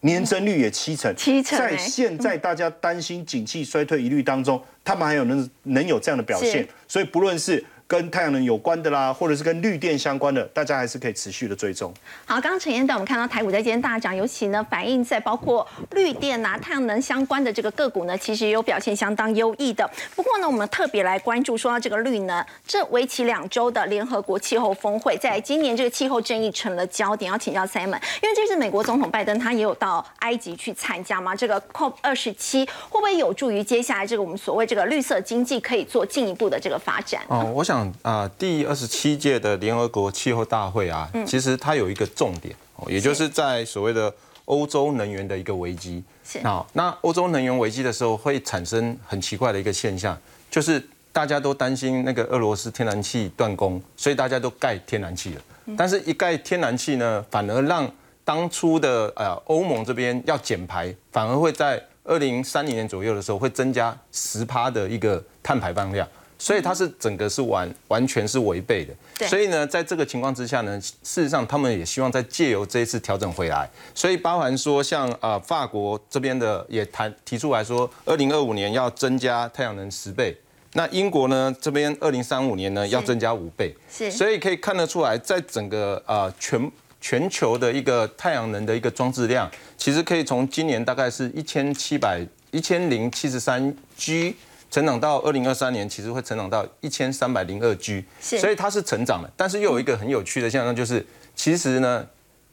[0.03, 1.57] 年增率也七成，七成。
[1.57, 11.93] 在现在大家担心景气衰退疑虑当中，他们还有能能有这样的表现，所以不论是跟太阳能有关的啦，或者是跟绿电相关的，大家还是可以持续的追踪。
[12.25, 19.89] 好，刚刚陈彦带我们看到台股在今天大涨，尤其呢反映在包括绿电啊、太阳能相关的这个个股呢，其实也有表现相当优异的。
[20.15, 37.21] 不过呢，我们特别来关注说到这个绿呢，这为期两周的联合国气候峰会，在今年这个气候争议成了焦点，要请教 Simon，因为这次美国总统拜登他也有到埃及去参加嘛，这个 COP 二十七会不会有助于接下来这个我们所谓这个绿色经济可以做进一步的这个发展？
[37.27, 44.13] 哦，我想啊，第二十七届的联合国气候大会啊，其实它有一个重点哦，也就是在所谓的
[44.45, 46.03] 欧洲能源的一个危机。
[46.23, 50.17] 是好，那欧洲能源危机的时候，会产生很奇怪的一个现象，
[50.49, 55.41] 就是大家都担心那个俄罗斯天然气断供，所以大家都盖天然气了。
[55.77, 57.89] 但是，一盖天然气呢，反而让
[58.25, 66.05] 当初的呃欧盟这边要减排，反而会在二零三零年左右的时候会增加十趴的一个碳排放量，
[66.43, 68.93] 所以它是整个是完完全是违背的。
[69.25, 80.37] 所以呢，在这个情况之下呢，事实上他们也希望在借由这一次调整回来，所以包含说像啊、呃法国这边的也谈提出来说，二零二五年要增加太阳能十倍。
[80.73, 84.11] 那英国呢这边二零三五年呢要增加五倍，是。
[84.11, 86.69] 所以可以看得出来，在整个呃全
[86.99, 92.19] 全球的一个太阳能的一个装置量，其实可以从今年大概是一千七百
[92.51, 94.35] 一千零七十三 G，
[94.73, 99.29] 成长到二零二三年，其实会成长到一千三百零二 G，所以它是成长的。
[99.37, 101.05] 但是又有一个很有趣的现象，就是
[101.35, 102.03] 其实呢，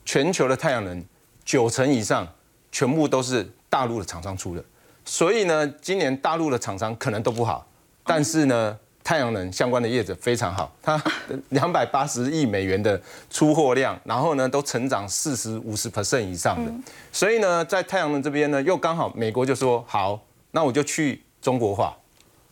[0.05, 1.03] 全球的太阳能
[1.47, 2.29] 九成以上
[2.71, 4.63] 全部都是大陆的厂商出的，
[5.03, 7.67] 所以呢，今年大陆的厂商可能都不好，
[8.05, 8.79] 但是呢。
[9.03, 11.03] 太阳能相关的业者非常好，它
[11.49, 13.01] 两百八十亿美元的
[13.31, 16.71] 出货量，然后呢都成长四十五十 percent 以上的，
[17.11, 21.97] 所以呢在太阳能这边呢又刚好美国就说好，那我就去中国化，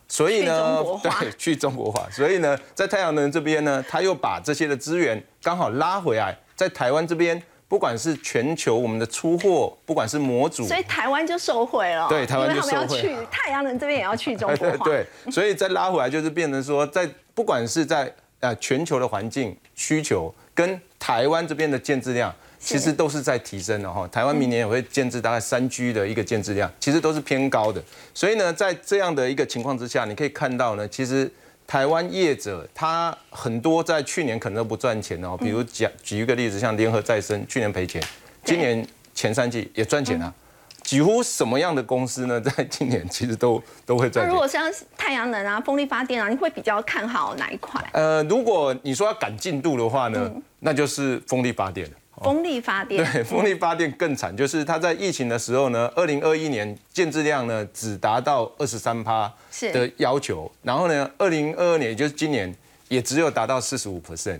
[0.09, 7.41] 所以呢对去中国化，所以呢在太阳能这边呢，他又把这些的资源刚好拉回来，在台湾这边。
[7.69, 24.07] 不管是全球我们的出货，不管是模组，所以台湾就受惠了，对台湾就因为他们要去太阳能这边也要去中国化， 对，所以再拉回来就是变成说，在不管是在呃全球的环境需求跟台湾这边的建制量，其实都是在提升的哈。
[24.09, 27.81] 台湾明年也会建制大概三 G 的一个建制量，其实都是偏高的。
[28.13, 31.31] 所以呢，在这样的一个情况之下，你可以看到呢，其实。
[31.69, 38.01] 台湾业者他很多在去年可能都不赚钱哦，比如讲举一个例子，像联合再生去年赔钱，
[38.43, 38.83] 今年
[39.13, 40.33] 前三季也赚钱啊。
[40.81, 44.25] 几乎什么样的公司呢，在今年其实都都会赚。
[44.25, 47.79] 那如果像太阳能啊、风力发电啊，你会比较看好哪一块？
[47.93, 50.27] 呃，如果你说要赶进度的话呢，
[50.61, 51.93] 那就是风力发电了。
[52.23, 59.31] 风力发电，对，风力发电更惨，就是它在疫情的时候呢，二零二一年建制量呢只达到二十三趴
[59.73, 62.53] 的要求，然后呢，二零二二年也就是今年
[62.87, 64.39] 也只有达到四十五 percent，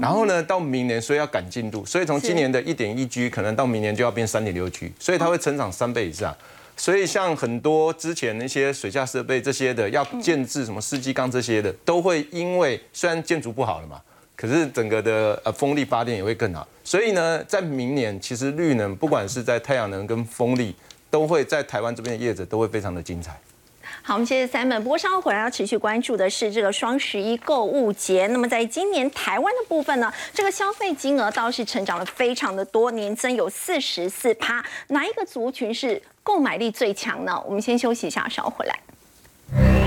[0.00, 6.36] 然后呢，到明年所以要赶进度，所以从今年的一点一 G 可能到明年就要变三点六 G，所以它会成长三倍以上。
[6.76, 14.00] 所以像很多之前那些水下设备这些的要建制什么司机缸这些的，都会因为虽然建筑不好了嘛。
[14.40, 20.74] 可是整个的呃风力发电也会更好，所以呢，在明年其实绿能不管是在太阳能跟风力，
[21.10, 23.38] 都会在台湾这边的业者都会非常的精彩。
[24.02, 24.82] 好，我们谢谢 Simon。
[24.82, 28.26] 不过稍后回来要持续关注的是这个双十一购物节。
[28.28, 34.64] 那么在今年台湾的部分呢，这个消费金额倒是成长了非常的多，年增有四十四趴。
[34.88, 37.38] 哪一个族群是购买力最强呢？
[37.44, 39.79] 我们先休息一下，稍后回来。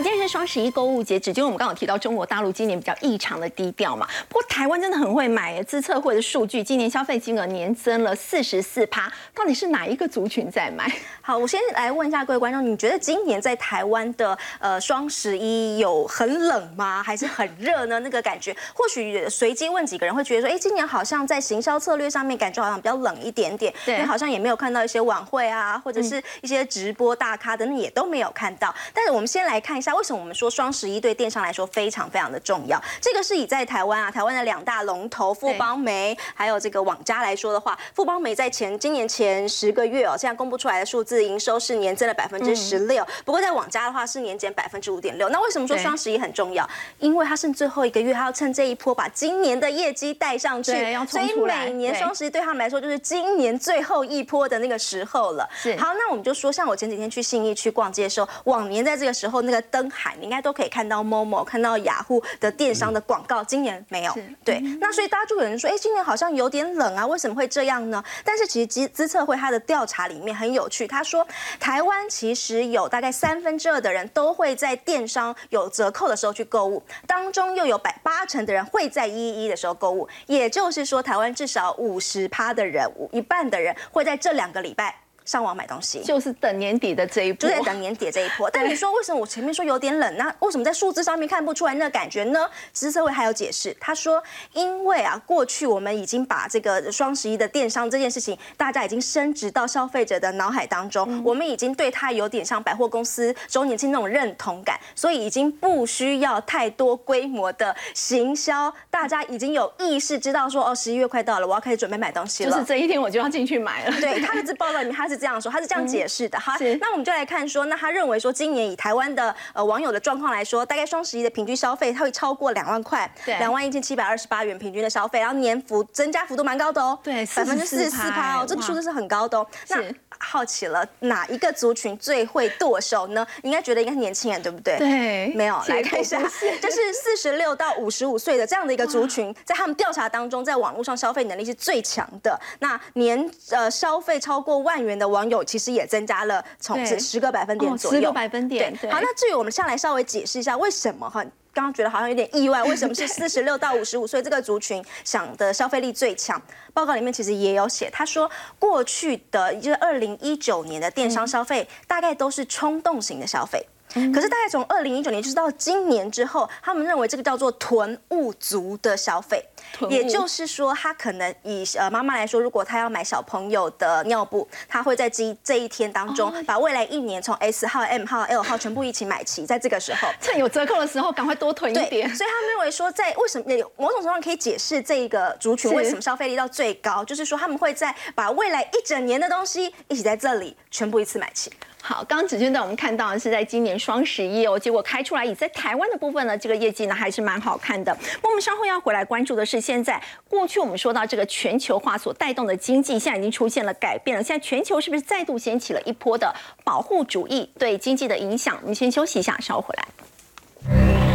[0.00, 4.08] 好，今天是双十一购物节，只因为我们刚好提到中国大陆今年比较异常的低调嘛。
[4.30, 10.90] 不过台湾真的很会买耶，自测会的数据，今年消费金额年增了四十四趴，到底是哪一个族群在买？
[11.20, 17.02] 好，我先来问一下各位观众，你觉得今年在台湾的呃双十一有很冷吗？
[17.02, 18.00] 还是很热呢？
[18.00, 28.74] 那个感觉，或许随机问几个人会觉得说，哎，今年好像在行销策略上面感觉好像比较冷一点点，对因为好像也没有看到一些晚会啊，或者是一些直播大咖等等也都没有看到。
[28.94, 32.80] 但是我们先来看一下，为什么我们说双十一对电商来说非常非常的重要？
[33.00, 45.28] 这个是以在台湾啊，台湾的两大龙头富邦媒还有这个网家来说的话，富邦媒在前今年前十个月哦，现在公布出来的数字，营收是年增了百分之十六，不过在网家的话是年减百分之五点六。
[45.28, 46.68] 那为什么说双十一很重要？
[46.98, 50.72] 因为它剩最后一个月，它要趁这一波把今年的业绩带上去，
[51.06, 55.48] 所以每年双十一对他们来说就是今年最后一波的那个时候了。
[55.54, 63.44] 是好，那我们就说，像我前几天去信义区逛街的时候，往年在这个时候，那个灯海，你应该都可以看到 Momo、看到雅虎的电商的广告。
[63.44, 64.12] 今年没有，
[64.44, 64.58] 对。
[64.80, 68.02] 那所以大家就有人说，哎，今年好像有点冷啊，为什么会这样呢？
[68.24, 71.26] 但是其实资资策会它的调查里面很有趣，他说
[71.60, 84.99] 台湾其实有大概三分之二的人都会在电商有折扣的时候去购物，当中又有百八成的人会在一一的时候购物，也就是说台湾至少五十趴的人，一半的人会在这两个礼拜。
[85.24, 88.50] 上网买东西，就是等年底的这一波，就在等年底这一波。
[88.52, 92.48] 但你说为什么我前面说有点冷，那为什么在数字上面看不出来那个感觉呢？
[92.72, 94.22] 其实社会还有解释，他说，
[94.54, 114.00] 因为啊，过去我们已经把这个双十一的电商这件事情，大家已经升值到消费者的脑海当中，我们已经对它有点像百货公司周年庆那种认同感，所以已经不需要太多规模的行销，大家已经有意识知道说，哦，十一月快到了，我要开始准备买东西了，就是这一天我就要进去买了。
[114.00, 115.20] 对，他一直报道里面他是。
[115.20, 116.56] 这样说，他是这样解释的哈。
[116.80, 129.46] 那我们就来看说，那他认为说，今年以台湾的呃网友的状况来说，大概双十一的平均消费，它会超过两万块，两万一千七百二十八元平均的消费，然后年幅增加幅度蛮高的哦，对，百分之四十四趴哦，这个数字是很高的哦。
[129.68, 129.82] 那
[130.22, 133.26] 好奇了，哪一个族群最会剁手呢？
[133.42, 134.78] 应该觉得应该是年轻人，对不对？
[134.78, 136.18] 对，没有来看一下，
[136.62, 142.40] 就是四十六到五十五岁的这样的一个族群，在他们调查当中，在网络上消费能力是最强的。
[142.60, 145.10] 那年呃消费超过万元的。
[145.10, 148.72] 网友其实也增加了从十个百分点左右，十个百分点。
[148.88, 156.40] 好，那至于我们下来稍微解释一下为什么哈，刚刚觉得好像有点意外， 为什么是四十六到五十五岁这个族群想的消费力最强？
[156.72, 163.66] 报告里面其实也有写，他说过去的就是二零一九年的电商消费大概都是冲动型的消费。
[163.92, 169.44] 可是大概从二零一九年就是到今年之后，他们认为这个叫做囤物族的消费，
[169.88, 180.08] 也就是说，他可能以呃妈妈来说，如果他要买小朋友的尿布，他会在这这一天当中，把未来一年从 S 号、M 号、L 号全部一起买齐，在这个时候。
[180.20, 182.14] 趁有折扣的时候，赶快多囤一点。
[182.14, 183.44] 所以他们认为说，在为什么
[183.76, 191.50] 某种程度上可以解释这一个族群为什么消费力到最高，就是说他们会在把未来一整年的东西一起在这里全部一次买齐。
[191.82, 197.96] 好，刚刚子君带我们看到是在今年双十一哦，结果开出来以在台湾的部分呢，这个业绩呢还是蛮好看的。
[198.22, 204.22] 那我们稍后要回来关注的是，现在过去我们说到这个全球化所带动的经济，现在已经出现了改变了。
[204.22, 208.58] 现在全球是不是再度掀起了一波的保护主义对经济的影响？
[208.60, 211.09] 我们先休息一下，稍后回来。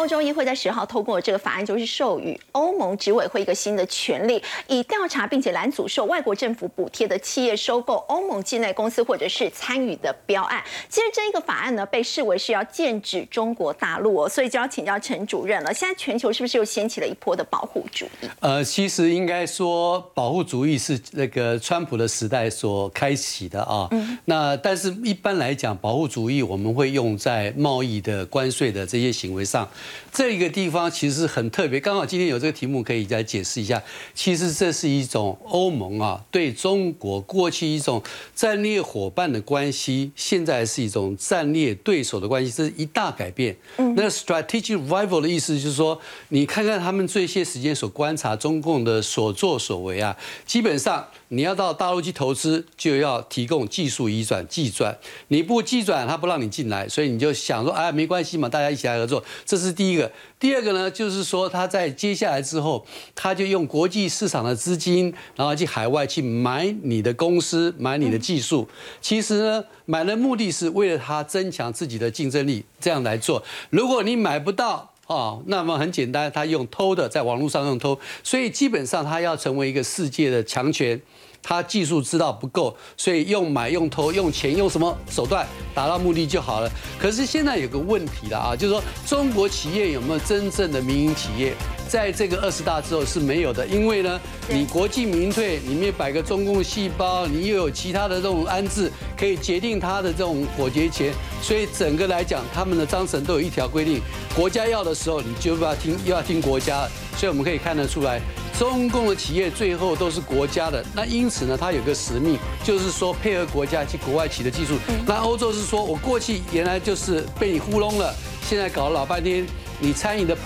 [0.00, 10.64] 欧洲议会在十号通过这个法案，就是授予欧盟执委会一个新的权利，以调查并且拦阻受外国政府补贴的企业收购欧盟境内公司或者是参与的标案。
[10.88, 15.74] 其实这一个法案呢，被视为是要剑指中国大陆哦，所以就要请教陈主任了。
[15.74, 18.28] 现在全球是不是又掀起了一波的保护主义？
[18.40, 23.86] 呃，其实应该说保护主义是那个川普的时代所开启的啊。
[23.90, 24.16] 嗯。
[24.24, 29.68] 那但是一般来讲，保护主义我们会用在贸易的关税的这些行为上。
[30.12, 33.82] 这个地方其实很特别，刚好今天有这个题目可以来解释一下。
[34.14, 38.02] 其实这是一种欧盟啊对中国过去一种
[38.34, 43.56] 战略伙伴的关系，现在是一种战略对手的关系，这是一大改变。
[43.76, 50.16] 那 strategic rival 的意思就是说，你看看他们这些时间所观察中共的所作所为啊，
[50.46, 51.06] 基本上。
[51.32, 54.98] 你要到大陆去投资，就要提供技术移转、技转。
[55.28, 59.22] 你不技转，他不让你进来，所以你就想说，哎，没关系嘛，大家一起来合作。
[59.46, 60.12] 这是第一个。
[60.38, 68.68] 第二个呢，就是说他在接下来之后，他就用国际市场的资金，然后去海外去买你的公司，买你的技术。
[69.00, 73.42] 其实呢，买的目的是为了他增强自己的竞争力，这样来做。
[73.70, 81.00] 如果你买不到，哦，那么很简单，他用偷的，在网络上用偷，所以基本上他要成为一个世界的强权。
[81.42, 86.70] 他技术知道不够，所以用买用偷用钱用什么手段达到目的就好了。
[86.98, 91.54] 可是现在有个问题了啊，就是说中国企业有没有真正的民营企业？
[91.88, 98.88] 在这个二十大之后是没有的，因为呢，你国进民退里面摆个中共细胞，你又有其他的这种安置，
[99.18, 101.12] 可以决定他的这种火节钱，
[101.42, 104.00] 所以整个来讲，他们的章程都有一条规定，
[104.36, 106.88] 国家要的时候你就要听，又要听国家。
[107.16, 108.18] 所以我们可以看得出来，
[108.58, 110.82] 中共的企业最后都是国家的。
[110.94, 114.74] 那因此呢，它有个使命，就是说配合国家去国外取得技术。
[115.06, 118.12] 那欧洲是说我过去原来就是被你糊弄了，
[118.42, 119.46] 现在搞了老半天，
[119.78, 120.40] 你参与的 project。